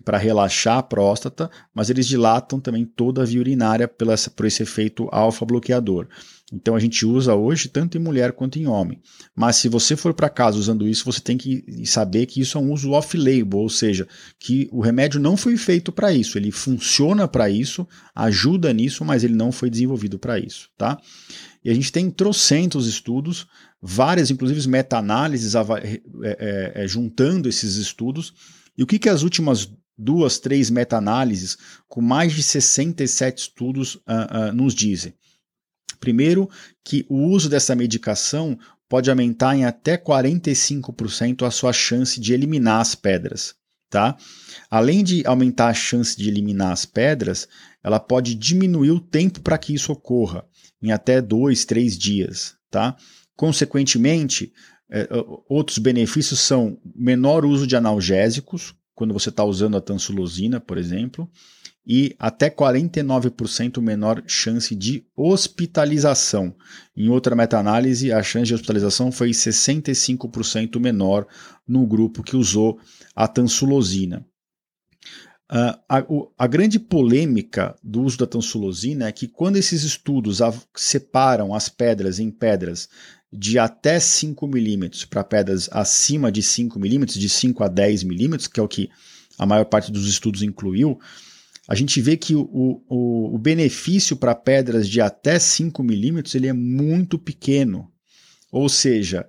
para 0.05 0.18
relaxar 0.18 0.78
a 0.78 0.83
próstata, 0.83 1.50
mas 1.72 1.90
eles 1.90 2.07
dilatam 2.07 2.59
também 2.59 2.85
toda 2.85 3.22
a 3.22 3.24
via 3.24 3.40
urinária 3.40 3.87
por 3.88 4.46
esse 4.46 4.62
efeito 4.62 5.09
alfa-bloqueador. 5.12 6.09
Então 6.52 6.76
a 6.76 6.80
gente 6.80 7.06
usa 7.06 7.34
hoje 7.34 7.68
tanto 7.68 7.96
em 7.96 8.00
mulher 8.00 8.32
quanto 8.32 8.58
em 8.58 8.66
homem. 8.66 9.00
Mas 9.34 9.56
se 9.56 9.68
você 9.68 9.96
for 9.96 10.12
para 10.12 10.28
casa 10.28 10.58
usando 10.58 10.86
isso, 10.86 11.04
você 11.04 11.20
tem 11.20 11.38
que 11.38 11.86
saber 11.86 12.26
que 12.26 12.40
isso 12.40 12.58
é 12.58 12.60
um 12.60 12.70
uso 12.70 12.90
off-label, 12.90 13.58
ou 13.58 13.70
seja, 13.70 14.06
que 14.38 14.68
o 14.70 14.82
remédio 14.82 15.18
não 15.18 15.36
foi 15.36 15.56
feito 15.56 15.90
para 15.90 16.12
isso. 16.12 16.36
Ele 16.36 16.50
funciona 16.50 17.26
para 17.26 17.48
isso, 17.48 17.88
ajuda 18.14 18.72
nisso, 18.72 19.04
mas 19.04 19.24
ele 19.24 19.34
não 19.34 19.50
foi 19.50 19.70
desenvolvido 19.70 20.18
para 20.18 20.38
isso, 20.38 20.68
tá? 20.76 21.00
E 21.64 21.70
a 21.70 21.74
gente 21.74 21.90
tem 21.90 22.10
trocentos 22.10 22.86
estudos, 22.86 23.46
várias, 23.80 24.30
inclusive 24.30 24.68
meta-análises 24.68 25.54
é, 25.54 25.60
é, 26.22 26.72
é, 26.84 26.88
juntando 26.88 27.48
esses 27.48 27.76
estudos. 27.76 28.34
E 28.76 28.82
o 28.82 28.86
que, 28.86 28.98
que 28.98 29.08
as 29.08 29.22
últimas 29.22 29.70
duas, 29.96 30.38
três 30.38 30.68
meta-análises 30.70 31.56
com 31.88 32.00
mais 32.00 32.32
de 32.32 32.42
67 32.42 33.38
estudos 33.38 33.94
uh, 33.94 34.50
uh, 34.50 34.52
nos 34.52 34.74
dizem? 34.74 35.14
Primeiro, 36.02 36.50
que 36.84 37.06
o 37.08 37.28
uso 37.28 37.48
dessa 37.48 37.76
medicação 37.76 38.58
pode 38.88 39.08
aumentar 39.08 39.54
em 39.56 39.64
até 39.64 39.96
45% 39.96 41.46
a 41.46 41.50
sua 41.52 41.72
chance 41.72 42.18
de 42.18 42.32
eliminar 42.32 42.80
as 42.80 42.96
pedras. 42.96 43.54
Tá? 43.88 44.16
Além 44.68 45.04
de 45.04 45.24
aumentar 45.24 45.68
a 45.68 45.74
chance 45.74 46.16
de 46.16 46.28
eliminar 46.28 46.72
as 46.72 46.84
pedras, 46.84 47.46
ela 47.84 48.00
pode 48.00 48.34
diminuir 48.34 48.90
o 48.90 48.98
tempo 48.98 49.40
para 49.42 49.56
que 49.56 49.72
isso 49.72 49.92
ocorra, 49.92 50.44
em 50.82 50.90
até 50.90 51.22
dois, 51.22 51.64
três 51.64 51.96
dias. 51.96 52.56
Tá? 52.68 52.96
Consequentemente, 53.36 54.52
é, 54.90 55.06
outros 55.48 55.78
benefícios 55.78 56.40
são 56.40 56.76
menor 56.96 57.44
uso 57.44 57.64
de 57.64 57.76
analgésicos, 57.76 58.74
quando 58.92 59.14
você 59.14 59.28
está 59.28 59.44
usando 59.44 59.76
a 59.76 59.80
tansulosina, 59.80 60.58
por 60.58 60.78
exemplo, 60.78 61.30
e 61.86 62.14
até 62.18 62.48
49% 62.48 63.80
menor 63.80 64.22
chance 64.26 64.74
de 64.74 65.04
hospitalização. 65.16 66.54
Em 66.96 67.08
outra 67.08 67.34
meta-análise, 67.34 68.12
a 68.12 68.22
chance 68.22 68.46
de 68.46 68.54
hospitalização 68.54 69.10
foi 69.10 69.30
65% 69.30 70.78
menor 70.78 71.26
no 71.66 71.86
grupo 71.86 72.22
que 72.22 72.36
usou 72.36 72.78
a 73.14 73.26
tansulosina. 73.26 74.24
Uh, 75.50 75.76
a, 75.86 76.02
a, 76.38 76.46
grande 76.46 76.78
polêmica 76.78 77.76
do 77.82 78.00
uso 78.02 78.16
da 78.16 78.26
tansulosina 78.26 79.08
é 79.08 79.12
que 79.12 79.28
quando 79.28 79.58
esses 79.58 79.82
estudos 79.82 80.38
separam 80.74 81.54
as 81.54 81.68
pedras 81.68 82.18
em 82.18 82.30
pedras 82.30 82.88
de 83.30 83.58
até 83.58 84.00
5 84.00 84.46
milímetros 84.46 85.04
para 85.04 85.22
pedras 85.22 85.68
acima 85.70 86.32
de 86.32 86.42
5 86.42 86.78
milímetros, 86.78 87.18
de 87.18 87.28
5 87.28 87.64
a 87.64 87.68
10 87.68 88.02
milímetros, 88.04 88.46
que 88.46 88.60
é 88.60 88.62
o 88.62 88.68
que 88.68 88.88
a 89.38 89.44
maior 89.44 89.66
parte 89.66 89.92
dos 89.92 90.06
estudos 90.06 90.42
incluiu, 90.42 90.98
a 91.72 91.74
gente 91.74 92.02
vê 92.02 92.18
que 92.18 92.35
o, 92.35 92.82
o, 92.87 93.35
o 93.35 93.38
benefício 93.38 94.14
para 94.14 94.35
pedras 94.35 94.87
de 94.87 95.00
até 95.00 95.38
5 95.38 95.82
milímetros 95.82 96.35
ele 96.35 96.46
é 96.46 96.52
muito 96.52 97.18
pequeno. 97.18 97.90
Ou 98.50 98.68
seja, 98.68 99.26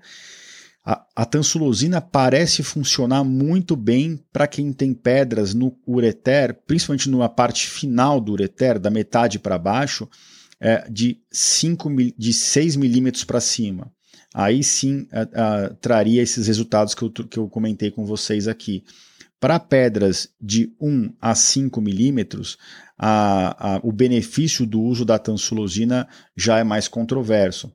a, 0.84 1.06
a 1.15 1.25
tansulosina 1.25 2.01
parece 2.01 2.62
funcionar 2.62 3.23
muito 3.23 3.77
bem 3.77 4.21
para 4.34 4.45
quem 4.45 4.73
tem 4.73 4.93
pedras 4.93 5.53
no 5.53 5.73
ureter, 5.88 6.53
principalmente 6.67 7.10
na 7.10 7.29
parte 7.29 7.65
final 7.65 8.19
do 8.19 8.34
ureter, 8.34 8.77
da 8.77 8.89
metade 8.89 9.39
para 9.39 9.58
baixo, 9.58 10.10
é, 10.60 10.86
de, 10.91 11.21
5, 11.32 11.89
de 12.17 12.34
6 12.34 12.75
milímetros 12.75 13.23
para 13.23 13.39
cima. 13.39 13.89
Aí 14.34 14.65
sim 14.65 15.08
traria 15.79 16.21
esses 16.21 16.47
resultados 16.47 16.93
que 16.93 17.03
eu, 17.03 17.10
que 17.10 17.39
eu 17.39 17.47
comentei 17.47 17.89
com 17.89 18.06
vocês 18.06 18.49
aqui. 18.49 18.84
Para 19.43 19.60
pedras 19.60 20.29
de 20.39 20.71
1 20.79 21.15
a 21.19 21.36
5 21.36 21.82
milímetros, 21.82 22.58
o 23.84 23.91
benefício 23.91 24.65
do 24.65 24.82
uso 24.82 25.03
da 25.03 25.19
tansulosina 25.19 26.08
já 26.34 26.60
é 26.60 26.63
mais 26.63 26.88
controverso. 26.88 27.69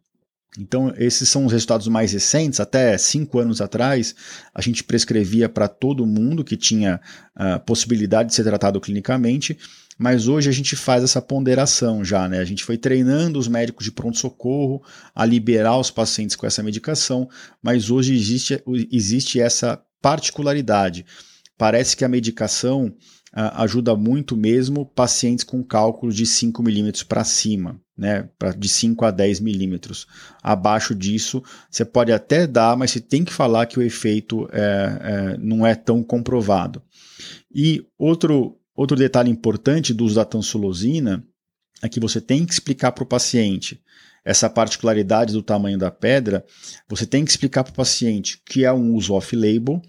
Então, 0.58 0.94
esses 0.96 1.28
são 1.28 1.44
os 1.44 1.52
resultados 1.52 1.86
mais 1.86 2.10
recentes. 2.10 2.58
Até 2.58 2.96
cinco 2.96 3.38
anos 3.38 3.60
atrás, 3.60 4.14
a 4.54 4.62
gente 4.62 4.82
prescrevia 4.82 5.46
para 5.46 5.68
todo 5.68 6.06
mundo 6.06 6.42
que 6.42 6.56
tinha 6.56 7.02
a 7.34 7.58
possibilidade 7.58 8.30
de 8.30 8.34
ser 8.34 8.44
tratado 8.44 8.80
clinicamente, 8.80 9.58
mas 9.98 10.26
hoje 10.26 10.48
a 10.48 10.52
gente 10.52 10.74
faz 10.74 11.04
essa 11.04 11.20
ponderação 11.20 12.02
já, 12.02 12.26
né? 12.30 12.38
A 12.38 12.46
gente 12.46 12.64
foi 12.64 12.78
treinando 12.78 13.38
os 13.38 13.46
médicos 13.46 13.84
de 13.84 13.92
pronto-socorro 13.92 14.82
a 15.14 15.22
liberar 15.22 15.76
os 15.76 15.90
pacientes 15.90 16.34
com 16.34 16.46
essa 16.46 16.62
medicação, 16.62 17.28
mas 17.62 17.90
hoje 17.90 18.14
existe, 18.14 18.58
existe 18.90 19.38
essa 19.38 19.78
particularidade 20.00 21.04
parece 21.58 21.96
que 21.96 22.04
a 22.04 22.08
medicação 22.08 22.86
uh, 22.86 23.52
ajuda 23.54 23.94
muito 23.96 24.36
mesmo 24.36 24.86
pacientes 24.86 25.44
com 25.44 25.62
cálculos 25.62 26.14
de 26.14 26.24
5 26.24 26.62
milímetros 26.62 27.02
para 27.02 27.24
cima, 27.24 27.80
né, 27.96 28.28
pra, 28.38 28.52
de 28.52 28.68
5 28.68 29.04
a 29.04 29.10
10 29.10 29.40
milímetros. 29.40 30.06
Abaixo 30.42 30.94
disso, 30.94 31.42
você 31.68 31.84
pode 31.84 32.12
até 32.12 32.46
dar, 32.46 32.76
mas 32.76 32.92
você 32.92 33.00
tem 33.00 33.24
que 33.24 33.32
falar 33.32 33.66
que 33.66 33.78
o 33.78 33.82
efeito 33.82 34.48
é, 34.52 34.62
é, 34.62 35.38
não 35.38 35.66
é 35.66 35.74
tão 35.74 36.02
comprovado. 36.02 36.80
E 37.52 37.84
outro, 37.98 38.56
outro 38.74 38.96
detalhe 38.96 39.30
importante 39.30 39.92
do 39.92 40.04
uso 40.04 40.14
da 40.14 40.24
tansulosina 40.24 41.24
é 41.82 41.88
que 41.88 42.00
você 42.00 42.20
tem 42.20 42.46
que 42.46 42.52
explicar 42.52 42.92
para 42.92 43.04
o 43.04 43.06
paciente 43.06 43.82
essa 44.24 44.50
particularidade 44.50 45.32
do 45.32 45.42
tamanho 45.42 45.78
da 45.78 45.90
pedra, 45.90 46.44
você 46.86 47.06
tem 47.06 47.24
que 47.24 47.30
explicar 47.30 47.64
para 47.64 47.70
o 47.70 47.76
paciente 47.76 48.42
que 48.44 48.64
é 48.64 48.72
um 48.72 48.92
uso 48.92 49.14
off-label 49.14 49.80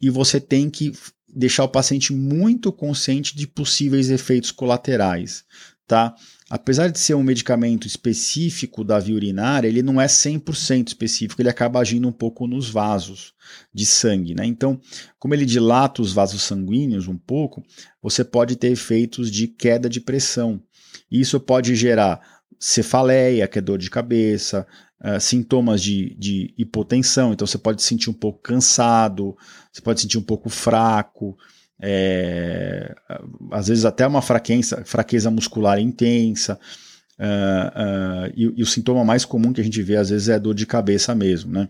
e 0.00 0.10
você 0.10 0.40
tem 0.40 0.68
que 0.68 0.92
deixar 1.34 1.64
o 1.64 1.68
paciente 1.68 2.12
muito 2.12 2.72
consciente 2.72 3.36
de 3.36 3.46
possíveis 3.46 4.10
efeitos 4.10 4.50
colaterais, 4.50 5.44
tá? 5.86 6.14
Apesar 6.48 6.88
de 6.88 6.98
ser 6.98 7.14
um 7.14 7.22
medicamento 7.22 7.86
específico 7.86 8.84
da 8.84 8.98
via 8.98 9.14
urinária, 9.14 9.66
ele 9.66 9.82
não 9.82 10.00
é 10.00 10.06
100% 10.06 10.88
específico, 10.88 11.40
ele 11.40 11.48
acaba 11.48 11.80
agindo 11.80 12.06
um 12.06 12.12
pouco 12.12 12.46
nos 12.46 12.68
vasos 12.68 13.32
de 13.72 13.84
sangue, 13.84 14.34
né? 14.34 14.44
Então, 14.46 14.80
como 15.18 15.34
ele 15.34 15.46
dilata 15.46 16.02
os 16.02 16.12
vasos 16.12 16.42
sanguíneos 16.42 17.08
um 17.08 17.16
pouco, 17.16 17.62
você 18.00 18.22
pode 18.22 18.56
ter 18.56 18.70
efeitos 18.70 19.30
de 19.30 19.48
queda 19.48 19.88
de 19.88 20.00
pressão. 20.00 20.62
Isso 21.10 21.40
pode 21.40 21.74
gerar 21.74 22.20
cefaleia, 22.58 23.48
que 23.48 23.58
é 23.58 23.62
dor 23.62 23.78
de 23.78 23.90
cabeça, 23.90 24.66
uh, 25.04 25.20
sintomas 25.20 25.82
de, 25.82 26.16
de 26.18 26.54
hipotensão, 26.56 27.32
então 27.32 27.46
você 27.46 27.58
pode 27.58 27.82
se 27.82 27.88
sentir 27.88 28.10
um 28.10 28.14
pouco 28.14 28.40
cansado, 28.40 29.36
você 29.70 29.82
pode 29.82 30.00
se 30.00 30.04
sentir 30.04 30.18
um 30.18 30.22
pouco 30.22 30.48
fraco, 30.48 31.36
é, 31.80 32.94
às 33.50 33.68
vezes 33.68 33.84
até 33.84 34.06
uma 34.06 34.22
fraqueza, 34.22 34.82
fraqueza 34.84 35.30
muscular 35.30 35.78
intensa. 35.78 36.58
Uh, 37.18 38.26
uh, 38.26 38.32
e, 38.34 38.54
e, 38.56 38.62
o 38.62 38.66
sintoma 38.66 39.04
mais 39.04 39.24
comum 39.24 39.52
que 39.52 39.60
a 39.60 39.64
gente 39.64 39.80
vê 39.82 39.96
às 39.96 40.10
vezes 40.10 40.28
é 40.28 40.38
dor 40.38 40.54
de 40.54 40.66
cabeça 40.66 41.14
mesmo, 41.14 41.52
né? 41.52 41.68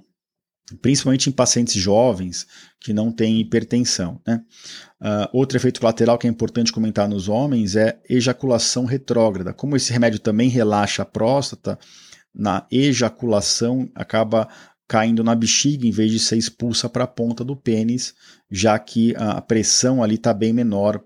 Principalmente 0.81 1.29
em 1.29 1.33
pacientes 1.33 1.75
jovens 1.75 2.47
que 2.81 2.94
não 2.94 3.12
têm 3.12 3.38
hipertensão. 3.38 4.18
Né? 4.27 4.40
Uh, 4.99 5.29
outro 5.31 5.59
efeito 5.59 5.79
colateral 5.79 6.16
que 6.16 6.27
é 6.27 6.31
importante 6.31 6.73
comentar 6.73 7.07
nos 7.07 7.29
homens 7.29 7.77
é 7.77 8.01
ejaculação 8.09 8.87
retrógrada. 8.87 9.53
Como 9.53 9.77
esse 9.77 9.92
remédio 9.92 10.18
também 10.18 10.49
relaxa 10.49 11.03
a 11.03 11.07
próstata, 11.07 11.79
na 12.35 12.66
ejaculação 12.70 13.88
acaba 13.94 14.49
caindo 14.87 15.25
na 15.25 15.35
bexiga 15.35 15.87
em 15.87 15.90
vez 15.90 16.11
de 16.11 16.18
ser 16.18 16.37
expulsa 16.37 16.88
para 16.88 17.05
a 17.05 17.09
ponta 17.09 17.44
do 17.44 17.57
pênis, 17.57 18.14
já 18.51 18.79
que 18.79 19.14
a 19.16 19.40
pressão 19.40 20.03
ali 20.03 20.16
está 20.16 20.35
bem 20.35 20.53
menor 20.53 21.03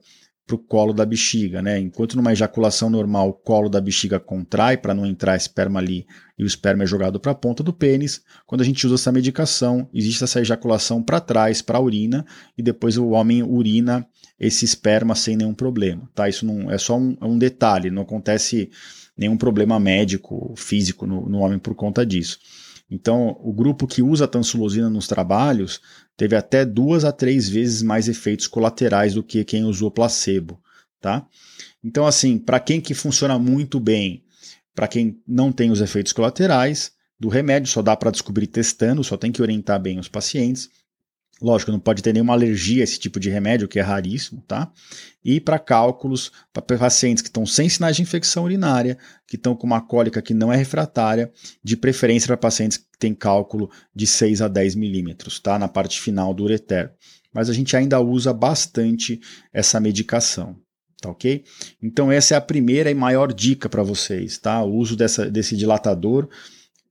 para 0.49 0.57
o 0.57 0.59
colo 0.59 0.95
da 0.95 1.05
bexiga, 1.05 1.61
né? 1.61 1.79
Enquanto 1.79 2.17
numa 2.17 2.33
ejaculação 2.33 2.88
normal 2.88 3.29
o 3.29 3.35
colo 3.35 3.69
da 3.69 3.83
bexiga 3.83 4.19
contrai 4.19 4.79
para 4.79 4.95
não 4.95 5.05
entrar 5.05 5.37
esperma 5.37 5.79
ali 5.79 6.07
e 6.38 6.43
o 6.43 6.47
esperma 6.47 6.85
é 6.85 6.87
jogado 6.87 7.21
para 7.21 7.33
a 7.33 7.35
ponta 7.35 7.62
do 7.62 7.73
pênis, 7.73 8.23
quando 8.47 8.62
a 8.62 8.64
gente 8.64 8.87
usa 8.87 8.95
essa 8.95 9.12
medicação, 9.12 9.88
existe 9.93 10.25
essa 10.25 10.41
ejaculação 10.41 11.03
para 11.03 11.21
trás, 11.21 11.61
para 11.61 11.77
a 11.77 11.81
urina, 11.81 12.25
e 12.57 12.62
depois 12.62 12.97
o 12.97 13.11
homem 13.11 13.43
urina 13.43 14.07
esse 14.38 14.64
esperma 14.64 15.14
sem 15.14 15.37
nenhum 15.37 15.55
problema, 15.55 16.09
tá? 16.14 16.29
Isso 16.29 16.46
não 16.46 16.70
é 16.70 16.79
só 16.79 16.96
um, 16.96 17.16
é 17.20 17.24
um 17.24 17.38
detalhe, 17.38 17.90
não 17.90 18.03
acontece 18.03 18.70
nenhum 19.16 19.37
problema 19.37 19.81
médico, 19.81 20.55
físico 20.57 21.07
no, 21.07 21.29
no 21.29 21.38
homem 21.38 21.59
por 21.59 21.74
conta 21.74 22.07
disso. 22.07 22.38
Então, 22.90 23.38
o 23.42 23.53
grupo 23.53 23.87
que 23.87 24.03
usa 24.03 24.24
a 24.24 24.29
tansulosina 24.29 24.88
nos 24.88 25.07
trabalhos 25.07 25.81
teve 26.16 26.35
até 26.37 26.64
duas 26.64 27.05
a 27.05 27.12
três 27.12 27.48
vezes 27.48 27.83
mais 27.83 28.09
efeitos 28.09 28.46
colaterais 28.46 29.14
do 29.14 29.22
que 29.22 29.44
quem 29.44 29.64
usou 29.64 29.90
placebo, 29.90 30.61
tá? 31.01 31.27
Então, 31.83 32.07
assim, 32.07 32.38
para 32.38 32.59
quem 32.59 32.81
que 32.81 32.94
funciona 32.94 33.38
muito 33.38 33.79
bem, 33.79 34.24
para 34.74 34.88
quem 34.88 35.20
não 35.27 35.53
tem 35.53 35.70
os 35.70 35.81
efeitos 35.81 36.12
colaterais 36.12 36.92
do 37.18 37.29
remédio, 37.29 37.68
só 37.68 37.83
dá 37.83 37.96
para 37.96 38.11
descobrir 38.11 38.46
testando, 38.46 39.03
só 39.05 39.16
tem 39.16 39.33
que 39.33 39.42
orientar 39.42 39.81
bem 39.81 39.98
os 39.98 40.09
pacientes. 40.09 40.70
Lógico, 41.40 41.70
não 41.70 41.79
pode 41.79 42.03
ter 42.03 42.12
nenhuma 42.12 42.33
alergia 42.33 42.83
a 42.83 42.85
esse 42.85 42.98
tipo 42.98 43.20
de 43.20 43.31
remédio, 43.31 43.68
que 43.68 43.79
é 43.79 43.83
raríssimo, 43.83 44.42
tá? 44.46 44.72
E 45.24 45.40
para 45.40 45.59
cálculos, 45.59 46.33
para 46.53 46.62
pacientes 46.77 47.22
que 47.22 47.29
estão 47.29 47.46
sem 47.46 47.68
sinais 47.68 47.96
de 47.96 48.03
infecção 48.03 48.44
urinária, 48.44 48.98
que 49.27 49.37
estão 49.37 49.55
com 49.55 49.66
uma 49.66 49.81
cólica 49.81 50.20
que 50.20 50.35
não 50.35 50.53
é 50.53 50.57
refratária, 50.57 51.31
de 51.62 51.77
preferência 51.77 52.27
para 52.27 52.37
pacientes 52.37 52.79
que 52.79 52.85
têm 52.98 53.14
cálculo 53.14 53.70
de 53.94 54.07
6 54.07 54.42
a 54.42 54.48
10 54.48 54.74
milímetros, 54.74 55.38
tá? 55.38 55.59
Na 55.59 55.68
parte 55.68 56.01
final 56.01 56.35
do 56.35 56.42
ureter. 56.42 56.92
Mas 57.33 57.48
a 57.48 57.53
gente 57.53 57.77
ainda 57.77 58.01
usa 58.01 58.33
bastante 58.33 59.20
essa 59.53 59.79
medicação, 59.79 60.57
tá 61.01 61.09
ok? 61.11 61.44
Então 61.81 62.11
essa 62.11 62.35
é 62.35 62.37
a 62.37 62.40
primeira 62.40 62.90
e 62.90 62.94
maior 62.94 63.33
dica 63.33 63.68
para 63.68 63.85
vocês, 63.85 64.38
tá? 64.38 64.61
O 64.64 64.74
uso 64.74 64.96
dessa, 64.96 65.31
desse 65.31 65.57
dilatador 65.57 66.29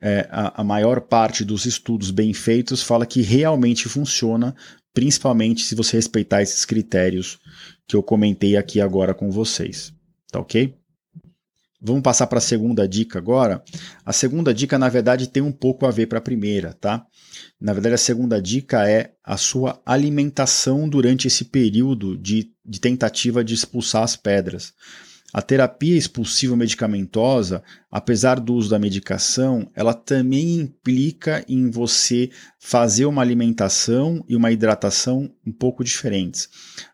é, 0.01 0.27
a, 0.31 0.62
a 0.62 0.63
maior 0.63 1.01
parte 1.01 1.43
dos 1.43 1.65
estudos 1.65 2.12
bem 2.12 2.33
feitos 2.33 2.83
fala 2.83 3.05
que 3.05 3.21
realmente 3.21 3.89
funciona, 3.89 4.55
principalmente 4.93 5.63
se 5.63 5.75
você 5.75 5.97
respeitar 5.97 6.41
esses 6.41 6.65
critérios 6.65 7.39
que 7.88 7.95
eu 7.95 8.03
comentei 8.03 8.57
aqui 8.57 8.81
agora 8.81 9.13
com 9.13 9.31
vocês. 9.31 9.93
Tá 10.31 10.39
ok? 10.39 10.75
Vamos 11.79 12.01
passar 12.01 12.25
para 12.25 12.39
a 12.39 12.41
segunda 12.41 12.88
dica 12.88 13.19
agora. 13.19 13.63
A 14.03 14.12
segunda 14.12 14.51
dica, 14.53 14.79
na 14.79 14.89
verdade, 14.89 15.27
tem 15.27 15.43
um 15.43 15.51
pouco 15.51 15.86
a 15.86 15.91
ver 15.91 16.07
para 16.07 16.17
a 16.17 16.21
primeira, 16.21 16.73
tá? 16.73 17.05
Na 17.62 17.71
verdade, 17.71 17.93
a 17.93 17.99
segunda 17.99 18.41
dica 18.41 18.89
é 18.89 19.12
a 19.23 19.38
sua 19.38 19.79
alimentação 19.86 20.89
durante 20.89 21.27
esse 21.27 21.45
período 21.45 22.17
de, 22.17 22.51
de 22.65 22.79
tentativa 22.79 23.43
de 23.43 23.53
expulsar 23.53 24.03
as 24.03 24.15
pedras. 24.15 24.73
A 25.33 25.41
terapia 25.41 25.97
expulsiva 25.97 26.55
medicamentosa, 26.55 27.61
apesar 27.91 28.39
do 28.39 28.53
uso 28.53 28.69
da 28.69 28.79
medicação, 28.79 29.69
ela 29.75 29.93
também 29.93 30.55
implica 30.55 31.43
em 31.49 31.69
você 31.69 32.29
fazer 32.57 33.05
uma 33.05 33.21
alimentação 33.21 34.23
e 34.29 34.37
uma 34.37 34.53
hidratação 34.53 35.29
um 35.45 35.51
pouco 35.51 35.83
diferentes. 35.83 36.47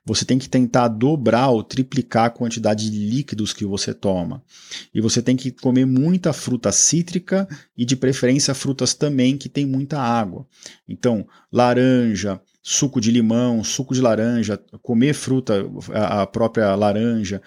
Você 0.03 0.25
tem 0.25 0.39
que 0.39 0.49
tentar 0.49 0.87
dobrar 0.87 1.49
ou 1.49 1.63
triplicar 1.63 2.25
a 2.25 2.29
quantidade 2.31 2.89
de 2.89 2.97
líquidos 2.97 3.53
que 3.53 3.65
você 3.65 3.93
toma. 3.93 4.43
E 4.91 4.99
você 4.99 5.21
tem 5.21 5.35
que 5.35 5.51
comer 5.51 5.85
muita 5.85 6.33
fruta 6.33 6.71
cítrica 6.71 7.47
e, 7.77 7.85
de 7.85 7.95
preferência, 7.95 8.55
frutas 8.55 8.95
também 8.95 9.37
que 9.37 9.47
têm 9.47 9.67
muita 9.67 10.01
água. 10.01 10.47
Então, 10.89 11.27
laranja, 11.51 12.41
suco 12.63 12.99
de 12.99 13.11
limão, 13.11 13.63
suco 13.63 13.93
de 13.93 14.01
laranja, 14.01 14.59
comer 14.81 15.13
fruta, 15.13 15.63
a 15.93 16.25
própria 16.25 16.73
laranja 16.73 17.39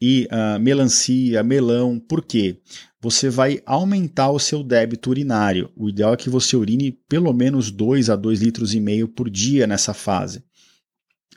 e 0.00 0.28
uh, 0.30 0.60
melancia, 0.60 1.42
melão, 1.42 1.98
por 1.98 2.24
quê? 2.24 2.60
Você 3.00 3.30
vai 3.30 3.60
aumentar 3.64 4.30
o 4.30 4.38
seu 4.38 4.62
débito 4.62 5.10
urinário. 5.10 5.70
O 5.76 5.88
ideal 5.88 6.12
é 6.12 6.16
que 6.16 6.28
você 6.28 6.56
urine 6.56 6.92
pelo 7.08 7.32
menos 7.32 7.70
2 7.70 8.10
a 8.10 8.16
2 8.16 8.42
litros 8.42 8.74
e 8.74 8.80
meio 8.80 9.08
por 9.08 9.30
dia 9.30 9.66
nessa 9.66 9.94
fase. 9.94 10.44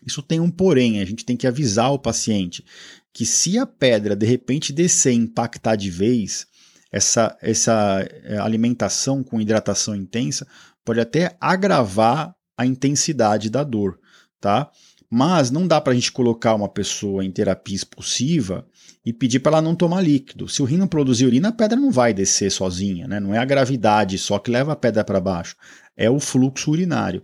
Isso 0.06 0.22
tem 0.22 0.39
um 0.39 0.50
porém, 0.50 1.02
a 1.02 1.06
gente 1.06 1.26
tem 1.26 1.38
que 1.38 1.48
avisar 1.48 1.91
o 1.91 2.00
paciente 2.00 2.63
que 3.13 3.26
se 3.26 3.58
a 3.58 3.65
pedra 3.65 4.15
de 4.15 4.26
repente 4.26 4.72
descer 4.72 5.12
e 5.12 5.17
impactar 5.17 5.76
de 5.76 5.89
vez, 5.89 6.48
essa, 6.91 7.38
essa 7.41 8.08
eh, 8.24 8.38
alimentação 8.38 9.24
com 9.24 9.41
hidratação 9.41 9.95
intensa 9.95 10.48
pode 10.84 11.00
até 11.00 11.36
agravar 11.39 12.34
a 12.58 12.65
intensidade 12.65 13.50
da 13.50 13.63
dor, 13.63 14.00
tá? 14.39 14.72
Mas 15.10 15.50
não 15.50 15.67
dá 15.67 15.82
para 15.82 15.91
a 15.91 15.95
gente 15.95 16.12
colocar 16.12 16.54
uma 16.54 16.69
pessoa 16.69 17.26
em 17.26 17.32
terapia 17.32 17.76
expulsiva 17.76 18.67
e 19.04 19.12
pedir 19.12 19.39
para 19.39 19.54
ela 19.54 19.62
não 19.62 19.74
tomar 19.74 20.02
líquido. 20.02 20.48
Se 20.48 20.62
o 20.62 20.65
rim 20.65 20.78
não 20.78 20.88
produzir 20.88 21.26
urina, 21.26 21.50
a 21.50 21.52
pedra 21.52 21.80
não 21.80 21.89
vai 21.89 22.13
descer 22.13 22.52
sozinha, 22.52 23.08
né? 23.08 23.19
Não 23.19 23.34
é 23.34 23.39
a 23.39 23.45
gravidade 23.45 24.17
só 24.19 24.38
que 24.38 24.52
leva 24.52 24.74
a 24.74 24.76
pedra 24.76 25.04
para 25.04 25.19
baixo, 25.19 25.56
é 25.98 26.10
o 26.10 26.19
fluxo 26.19 26.69
urinário. 26.69 27.24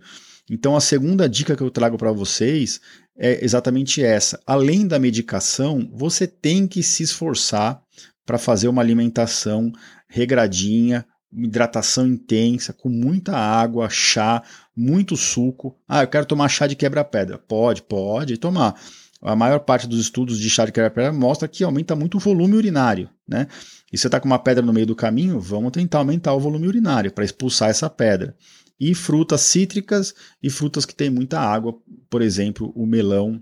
Então 0.50 0.74
a 0.76 0.80
segunda 0.80 1.28
dica 1.28 1.56
que 1.56 1.62
eu 1.62 1.70
trago 1.70 1.96
para 1.96 2.10
vocês 2.10 2.80
é 3.16 3.44
exatamente 3.44 4.02
essa. 4.02 4.40
Além 4.46 4.86
da 4.86 4.98
medicação, 4.98 5.88
você 5.92 6.26
tem 6.26 6.66
que 6.66 6.82
se 6.82 7.02
esforçar 7.02 7.80
para 8.24 8.38
fazer 8.38 8.68
uma 8.68 8.82
alimentação 8.82 9.72
regradinha, 10.08 11.06
hidratação 11.36 12.06
intensa, 12.06 12.72
com 12.72 12.88
muita 12.88 13.36
água, 13.36 13.88
chá, 13.90 14.42
muito 14.74 15.16
suco. 15.16 15.76
Ah, 15.86 16.02
eu 16.02 16.08
quero 16.08 16.26
tomar 16.26 16.48
chá 16.48 16.66
de 16.66 16.74
quebra-pedra. 16.74 17.38
Pode, 17.38 17.82
pode 17.82 18.36
tomar. 18.38 18.74
A 19.20 19.34
maior 19.34 19.60
parte 19.60 19.86
dos 19.86 20.00
estudos 20.00 20.38
de 20.38 20.48
chá 20.48 20.64
de 20.64 20.72
quebra-pedra 20.72 21.12
mostra 21.12 21.48
que 21.48 21.64
aumenta 21.64 21.96
muito 21.96 22.16
o 22.16 22.20
volume 22.20 22.56
urinário, 22.56 23.10
né? 23.26 23.46
E 23.92 23.98
você 23.98 24.08
está 24.08 24.20
com 24.20 24.26
uma 24.26 24.38
pedra 24.38 24.64
no 24.64 24.72
meio 24.72 24.86
do 24.86 24.96
caminho, 24.96 25.40
vamos 25.40 25.72
tentar 25.72 25.98
aumentar 25.98 26.34
o 26.34 26.40
volume 26.40 26.66
urinário 26.66 27.12
para 27.12 27.24
expulsar 27.24 27.70
essa 27.70 27.88
pedra. 27.88 28.34
E 28.78 28.94
frutas 28.94 29.40
cítricas 29.40 30.14
e 30.42 30.50
frutas 30.50 30.84
que 30.84 30.94
têm 30.94 31.08
muita 31.08 31.40
água, 31.40 31.74
por 32.10 32.20
exemplo, 32.20 32.72
o 32.76 32.86
melão 32.86 33.40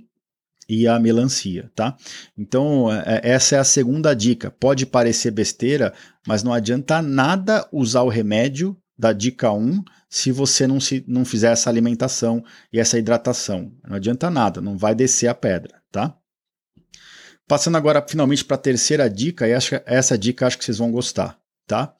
e 0.68 0.86
a 0.86 0.98
melancia, 0.98 1.70
tá? 1.74 1.96
Então, 2.36 2.92
é, 2.92 3.20
essa 3.22 3.56
é 3.56 3.58
a 3.58 3.64
segunda 3.64 4.14
dica. 4.14 4.50
Pode 4.50 4.86
parecer 4.86 5.30
besteira, 5.30 5.92
mas 6.26 6.42
não 6.42 6.52
adianta 6.52 7.02
nada 7.02 7.68
usar 7.72 8.02
o 8.02 8.08
remédio 8.08 8.76
da 8.96 9.12
dica 9.12 9.50
1 9.50 9.82
se 10.08 10.30
você 10.30 10.66
não, 10.66 10.78
se, 10.78 11.04
não 11.08 11.24
fizer 11.24 11.52
essa 11.52 11.68
alimentação 11.68 12.44
e 12.72 12.78
essa 12.78 12.98
hidratação. 12.98 13.72
Não 13.86 13.96
adianta 13.96 14.30
nada, 14.30 14.60
não 14.60 14.78
vai 14.78 14.94
descer 14.94 15.28
a 15.28 15.34
pedra, 15.34 15.82
tá? 15.90 16.16
Passando 17.46 17.76
agora 17.76 18.04
finalmente 18.08 18.44
para 18.44 18.54
a 18.54 18.58
terceira 18.58 19.10
dica, 19.10 19.46
e 19.46 19.52
essa 19.84 20.16
dica 20.16 20.46
acho 20.46 20.56
que 20.56 20.64
vocês 20.64 20.78
vão 20.78 20.90
gostar 20.90 21.38
tá? 21.66 21.94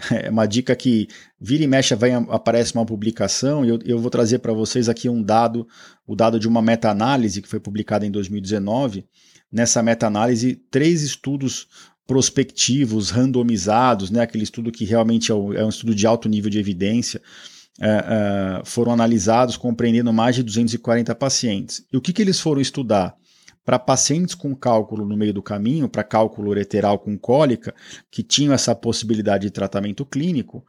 É 0.10 0.30
uma 0.30 0.46
dica 0.46 0.74
que 0.76 1.08
vira 1.40 1.64
e 1.64 1.66
mexe 1.66 1.94
vai 1.94 2.12
aparece 2.12 2.74
uma 2.74 2.84
publicação 2.84 3.64
e 3.64 3.68
eu, 3.68 3.78
eu 3.84 3.98
vou 3.98 4.10
trazer 4.10 4.38
para 4.40 4.52
vocês 4.52 4.88
aqui 4.88 5.08
um 5.08 5.22
dado, 5.22 5.66
o 6.06 6.14
dado 6.14 6.38
de 6.38 6.46
uma 6.46 6.60
meta-análise 6.60 7.40
que 7.40 7.48
foi 7.48 7.60
publicada 7.60 8.04
em 8.04 8.10
2019. 8.10 9.06
Nessa 9.50 9.82
meta-análise, 9.82 10.56
três 10.70 11.02
estudos 11.02 11.68
prospectivos, 12.06 13.10
randomizados, 13.10 14.10
né, 14.10 14.20
aquele 14.20 14.44
estudo 14.44 14.70
que 14.70 14.84
realmente 14.84 15.32
é, 15.32 15.34
é 15.34 15.64
um 15.64 15.68
estudo 15.68 15.94
de 15.94 16.06
alto 16.06 16.28
nível 16.28 16.50
de 16.50 16.58
evidência, 16.58 17.20
é, 17.80 17.88
é, 17.88 18.62
foram 18.64 18.92
analisados 18.92 19.56
compreendendo 19.56 20.12
mais 20.12 20.36
de 20.36 20.42
240 20.42 21.14
pacientes. 21.14 21.84
E 21.92 21.96
o 21.96 22.00
que, 22.00 22.12
que 22.12 22.22
eles 22.22 22.38
foram 22.38 22.60
estudar? 22.60 23.16
Para 23.64 23.78
pacientes 23.78 24.34
com 24.34 24.54
cálculo 24.54 25.06
no 25.06 25.16
meio 25.16 25.32
do 25.32 25.42
caminho, 25.42 25.88
para 25.88 26.04
cálculo 26.04 26.50
ureteral 26.50 26.98
com 26.98 27.16
cólica, 27.16 27.74
que 28.10 28.22
tinham 28.22 28.52
essa 28.52 28.74
possibilidade 28.74 29.44
de 29.44 29.50
tratamento 29.50 30.04
clínico, 30.04 30.64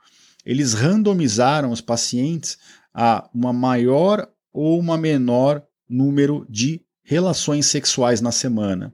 eles 0.46 0.74
randomizaram 0.74 1.72
os 1.72 1.82
pacientes 1.82 2.58
a 2.94 3.30
uma 3.34 3.52
maior 3.52 4.28
ou 4.54 4.80
uma 4.80 4.98
menor 4.98 5.62
número 5.90 6.46
de 6.50 6.82
relações 7.04 7.66
sexuais 7.66 8.22
na 8.22 8.32
semana. 8.32 8.94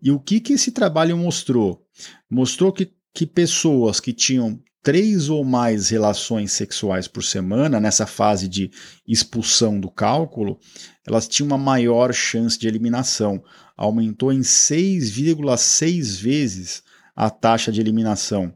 E 0.00 0.10
o 0.10 0.20
que, 0.20 0.40
que 0.40 0.52
esse 0.52 0.70
trabalho 0.70 1.16
mostrou? 1.16 1.84
Mostrou 2.30 2.72
que, 2.72 2.92
que 3.12 3.26
pessoas 3.26 3.98
que 3.98 4.12
tinham 4.12 4.60
três 4.82 5.28
ou 5.28 5.44
mais 5.44 5.88
relações 5.88 6.52
sexuais 6.52 7.06
por 7.06 7.22
semana, 7.22 7.80
nessa 7.80 8.06
fase 8.06 8.48
de 8.48 8.70
expulsão 9.06 9.78
do 9.78 9.90
cálculo, 9.90 10.58
elas 11.06 11.28
tinham 11.28 11.48
uma 11.48 11.58
maior 11.58 12.12
chance 12.12 12.58
de 12.58 12.66
eliminação. 12.66 13.42
Aumentou 13.76 14.32
em 14.32 14.40
6,6 14.40 16.20
vezes 16.20 16.82
a 17.14 17.30
taxa 17.30 17.70
de 17.70 17.80
eliminação 17.80 18.54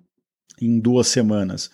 em 0.60 0.78
duas 0.78 1.08
semanas 1.08 1.70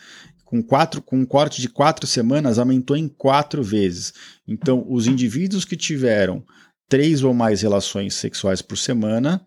com, 0.50 0.60
quatro, 0.60 1.00
com 1.00 1.16
um 1.16 1.24
corte 1.24 1.60
de 1.60 1.68
quatro 1.68 2.08
semanas, 2.08 2.58
aumentou 2.58 2.96
em 2.96 3.06
quatro 3.06 3.62
vezes. 3.62 4.12
Então, 4.48 4.84
os 4.88 5.06
indivíduos 5.06 5.64
que 5.64 5.76
tiveram 5.76 6.44
três 6.88 7.22
ou 7.22 7.32
mais 7.32 7.62
relações 7.62 8.14
sexuais 8.14 8.60
por 8.60 8.76
semana 8.76 9.46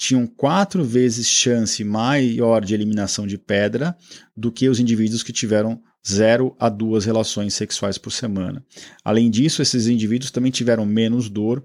tinham 0.00 0.26
quatro 0.26 0.82
vezes 0.82 1.28
chance 1.28 1.84
maior 1.84 2.64
de 2.64 2.72
eliminação 2.72 3.26
de 3.26 3.36
pedra 3.36 3.94
do 4.34 4.50
que 4.50 4.66
os 4.66 4.80
indivíduos 4.80 5.22
que 5.22 5.30
tiveram 5.30 5.78
zero 6.08 6.56
a 6.58 6.70
duas 6.70 7.04
relações 7.04 7.52
sexuais 7.52 7.98
por 7.98 8.10
semana. 8.10 8.64
Além 9.04 9.30
disso, 9.30 9.60
esses 9.60 9.86
indivíduos 9.86 10.30
também 10.30 10.50
tiveram 10.50 10.86
menos 10.86 11.28
dor. 11.28 11.62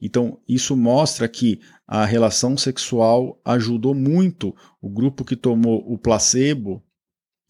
Então, 0.00 0.40
isso 0.48 0.76
mostra 0.76 1.28
que 1.28 1.60
a 1.86 2.04
relação 2.04 2.56
sexual 2.58 3.40
ajudou 3.44 3.94
muito 3.94 4.52
o 4.82 4.90
grupo 4.90 5.24
que 5.24 5.36
tomou 5.36 5.80
o 5.86 5.96
placebo 5.96 6.82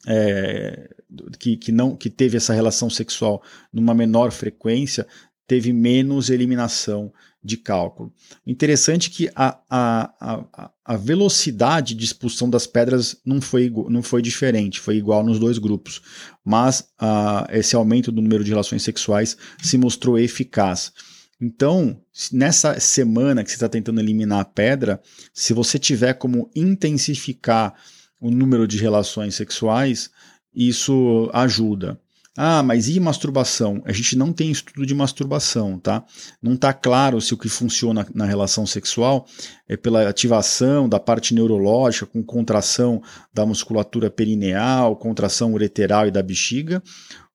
é, 0.06 0.94
que, 1.40 1.56
que, 1.56 1.72
não, 1.72 1.96
que 1.96 2.10
teve 2.10 2.36
essa 2.36 2.52
relação 2.52 2.90
sexual 2.90 3.42
numa 3.72 3.94
menor 3.94 4.30
frequência, 4.30 5.06
teve 5.46 5.72
menos 5.72 6.28
eliminação 6.28 7.10
de 7.46 7.56
cálculo. 7.56 8.12
Interessante 8.46 9.08
que 9.08 9.30
a, 9.34 9.58
a, 9.70 10.12
a, 10.20 10.70
a 10.84 10.96
velocidade 10.96 11.94
de 11.94 12.04
expulsão 12.04 12.50
das 12.50 12.66
pedras 12.66 13.16
não 13.24 13.40
foi, 13.40 13.72
não 13.88 14.02
foi 14.02 14.20
diferente, 14.20 14.80
foi 14.80 14.96
igual 14.96 15.24
nos 15.24 15.38
dois 15.38 15.58
grupos, 15.58 16.02
mas 16.44 16.88
a, 16.98 17.46
esse 17.50 17.74
aumento 17.76 18.12
do 18.12 18.20
número 18.20 18.44
de 18.44 18.50
relações 18.50 18.82
sexuais 18.82 19.36
se 19.62 19.78
mostrou 19.78 20.18
eficaz. 20.18 20.92
Então, 21.40 22.00
nessa 22.32 22.80
semana 22.80 23.44
que 23.44 23.50
você 23.50 23.56
está 23.56 23.68
tentando 23.68 24.00
eliminar 24.00 24.40
a 24.40 24.44
pedra, 24.44 25.00
se 25.32 25.52
você 25.52 25.78
tiver 25.78 26.14
como 26.14 26.50
intensificar 26.54 27.74
o 28.18 28.30
número 28.30 28.66
de 28.66 28.78
relações 28.78 29.34
sexuais, 29.34 30.10
isso 30.54 31.30
ajuda. 31.32 32.00
Ah, 32.36 32.62
mas 32.62 32.86
e 32.88 33.00
masturbação? 33.00 33.82
A 33.86 33.92
gente 33.92 34.16
não 34.16 34.30
tem 34.30 34.50
estudo 34.50 34.84
de 34.84 34.94
masturbação, 34.94 35.78
tá? 35.78 36.04
Não 36.42 36.52
está 36.52 36.72
claro 36.72 37.18
se 37.18 37.32
o 37.32 37.38
que 37.38 37.48
funciona 37.48 38.06
na 38.14 38.26
relação 38.26 38.66
sexual 38.66 39.26
é 39.66 39.74
pela 39.74 40.06
ativação 40.06 40.86
da 40.86 41.00
parte 41.00 41.34
neurológica, 41.34 42.04
com 42.04 42.22
contração 42.22 43.02
da 43.32 43.46
musculatura 43.46 44.10
perineal, 44.10 44.96
contração 44.96 45.54
ureteral 45.54 46.06
e 46.06 46.10
da 46.10 46.22
bexiga, 46.22 46.82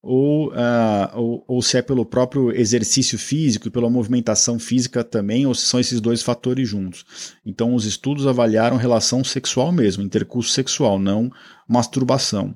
ou, 0.03 0.49
uh, 0.49 1.15
ou, 1.15 1.45
ou, 1.47 1.61
se 1.61 1.77
é 1.77 1.81
pelo 1.81 2.05
próprio 2.05 2.51
exercício 2.51 3.19
físico 3.19 3.67
e 3.67 3.71
pela 3.71 3.89
movimentação 3.89 4.57
física 4.57 5.03
também, 5.03 5.45
ou 5.45 5.53
se 5.53 5.65
são 5.65 5.79
esses 5.79 6.01
dois 6.01 6.21
fatores 6.21 6.67
juntos. 6.67 7.05
Então, 7.45 7.73
os 7.73 7.85
estudos 7.85 8.25
avaliaram 8.25 8.77
relação 8.77 9.23
sexual 9.23 9.71
mesmo, 9.71 10.03
intercurso 10.03 10.51
sexual, 10.51 10.97
não 10.97 11.31
masturbação. 11.67 12.55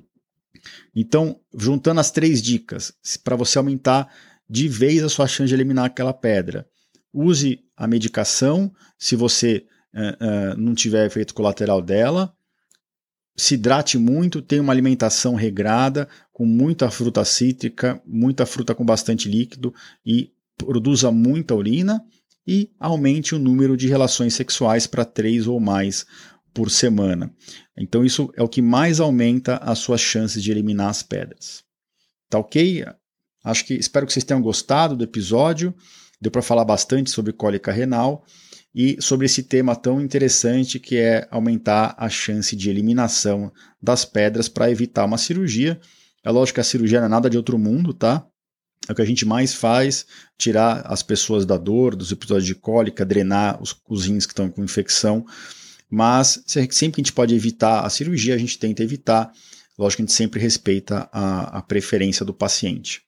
Então, 0.96 1.40
juntando 1.58 2.00
as 2.00 2.12
três 2.12 2.42
dicas, 2.42 2.94
para 3.24 3.36
você 3.36 3.58
aumentar 3.58 4.10
de 4.50 4.68
vez 4.68 5.04
a 5.04 5.10
sua 5.10 5.28
chance 5.28 5.50
de 5.50 5.54
eliminar 5.54 5.86
aquela 5.86 6.14
pedra, 6.14 6.68
use 7.14 7.60
a 7.76 7.88
medicação 7.88 8.72
se 8.98 9.16
você 9.16 9.66
uh, 9.94 10.54
uh, 10.54 10.58
não 10.58 10.76
tiver 10.76 11.06
efeito 11.06 11.34
colateral 11.34 11.82
dela. 11.82 12.34
Se 13.38 13.56
hidrate 13.56 13.98
muito, 13.98 14.42
tenha 14.42 14.62
uma 14.62 14.72
alimentação 14.72 15.36
regrada, 15.36 16.08
com 16.32 16.46
muita 16.46 16.90
fruta 16.90 17.24
cítrica, 17.26 18.02
muita 18.06 18.46
fruta 18.46 18.74
com 18.74 18.86
bastante 18.86 19.28
líquido 19.28 19.74
e 20.06 20.32
produza 20.58 21.12
muita 21.12 21.56
urina. 21.56 22.02
E 22.48 22.70
aumente 22.80 23.34
o 23.34 23.40
número 23.40 23.76
de 23.76 23.88
relações 23.88 24.36
sexuais 24.36 24.86
para 24.86 25.04
três 25.04 25.48
ou 25.48 25.60
mais 25.60 26.06
por 26.54 26.70
semana. 26.70 27.34
Então 27.78 28.06
isso 28.06 28.32
é 28.36 28.44
o 28.44 28.48
que 28.48 28.62
mais 28.62 29.00
aumenta 29.00 29.58
as 29.58 29.80
suas 29.80 30.02
chances 30.02 30.42
de 30.42 30.52
eliminar 30.52 30.90
as 30.90 31.04
pedras. 31.04 31.64
Tá 32.30 32.40
ok? 32.40 32.86
Acho 33.44 33.66
que 33.66 33.74
espero 33.74 34.06
que 34.06 34.14
vocês 34.14 34.24
tenham 34.24 34.42
gostado 34.42 34.96
do 34.96 35.04
episódio. 35.04 35.74
Deu 36.22 36.32
para 36.32 36.42
falar 36.42 36.66
bastante 36.66 37.10
sobre 37.10 37.34
cólica 37.34 37.72
renal 37.72 38.26
e 38.74 38.98
sobre 39.02 39.26
esse 39.26 39.44
tema 39.44 39.76
tão 39.76 40.02
interessante 40.02 40.80
que 40.80 40.98
é 40.98 41.28
aumentar 41.30 41.96
a 41.98 42.10
chance 42.10 42.56
de 42.56 42.70
eliminação 42.70 43.52
das 43.82 44.04
pedras 44.04 44.50
para 44.50 44.72
evitar 44.72 45.06
uma 45.06 45.18
cirurgia. 45.18 45.80
É 46.24 46.32
lógico 46.32 46.56
que 46.56 46.62
a 46.62 46.64
cirurgia 46.64 47.00
não 47.00 47.06
é 47.06 47.10
nada 47.10 47.30
de 47.30 47.38
outro 47.38 47.58
mundo, 47.60 47.94
tá? 47.94 48.26
É 48.88 48.92
o 48.92 48.96
que 48.96 49.02
a 49.02 49.06
gente 49.06 49.26
mais 49.26 49.54
faz, 49.54 50.06
tirar 50.38 50.82
as 50.86 51.02
pessoas 51.02 51.46
da 51.46 51.58
dor, 51.58 51.96
dos 51.96 52.12
episódios 52.12 52.46
de 52.46 52.56
cólica, 52.56 53.06
drenar 53.06 53.62
os, 53.62 53.76
os 53.88 54.06
rins 54.06 54.26
que 54.26 54.34
estão 54.34 54.50
com 54.50 54.64
infecção. 54.64 55.26
Mas 55.90 56.44
sempre 56.46 56.96
que 56.96 57.02
a 57.02 57.04
gente 57.04 57.14
pode 57.14 57.36
evitar 57.36 57.86
a 57.86 57.90
cirurgia, 57.90 58.36
a 58.36 58.38
gente 58.38 58.58
tenta 58.58 58.84
evitar. 58.84 59.32
Lógico 59.78 59.98
que 59.98 60.04
a 60.04 60.06
gente 60.06 60.16
sempre 60.16 60.40
respeita 60.40 61.10
a, 61.12 61.58
a 61.58 61.62
preferência 61.62 62.26
do 62.26 62.34
paciente. 62.34 63.02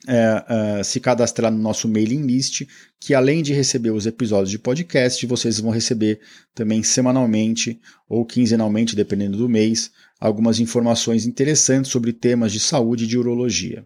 é, 0.07 0.81
se 0.83 0.99
cadastrar 0.99 1.51
no 1.51 1.57
nosso 1.57 1.87
mailing 1.87 2.25
list, 2.25 2.65
que 2.99 3.13
além 3.13 3.43
de 3.43 3.53
receber 3.53 3.91
os 3.91 4.05
episódios 4.05 4.49
de 4.49 4.57
podcast, 4.57 5.25
vocês 5.25 5.59
vão 5.59 5.71
receber 5.71 6.21
também 6.53 6.81
semanalmente 6.83 7.79
ou 8.07 8.25
quinzenalmente, 8.25 8.95
dependendo 8.95 9.37
do 9.37 9.49
mês, 9.49 9.91
algumas 10.19 10.59
informações 10.59 11.25
interessantes 11.25 11.91
sobre 11.91 12.13
temas 12.13 12.51
de 12.51 12.59
saúde 12.59 13.03
e 13.03 13.07
de 13.07 13.17
urologia. 13.17 13.85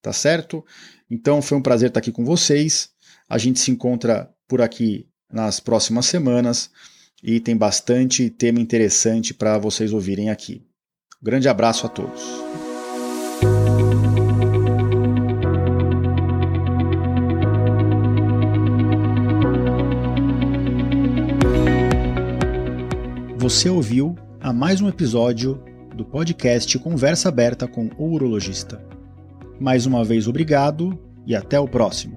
Tá 0.00 0.12
certo? 0.12 0.64
Então 1.10 1.40
foi 1.40 1.56
um 1.58 1.62
prazer 1.62 1.88
estar 1.88 2.00
aqui 2.00 2.12
com 2.12 2.24
vocês. 2.24 2.90
A 3.28 3.38
gente 3.38 3.60
se 3.60 3.70
encontra 3.70 4.30
por 4.46 4.60
aqui 4.60 5.06
nas 5.34 5.58
próximas 5.58 6.06
semanas 6.06 6.70
e 7.20 7.40
tem 7.40 7.56
bastante 7.56 8.30
tema 8.30 8.60
interessante 8.60 9.34
para 9.34 9.58
vocês 9.58 9.92
ouvirem 9.92 10.30
aqui. 10.30 10.62
Grande 11.20 11.48
abraço 11.48 11.86
a 11.86 11.88
todos. 11.88 12.22
Você 23.38 23.68
ouviu 23.68 24.14
a 24.40 24.52
mais 24.52 24.80
um 24.80 24.88
episódio 24.88 25.62
do 25.94 26.04
podcast 26.04 26.78
Conversa 26.78 27.28
Aberta 27.28 27.66
com 27.66 27.90
o 27.98 28.12
Urologista. 28.12 28.82
Mais 29.60 29.84
uma 29.84 30.04
vez, 30.04 30.28
obrigado 30.28 30.98
e 31.26 31.34
até 31.34 31.58
o 31.58 31.66
próximo. 31.66 32.16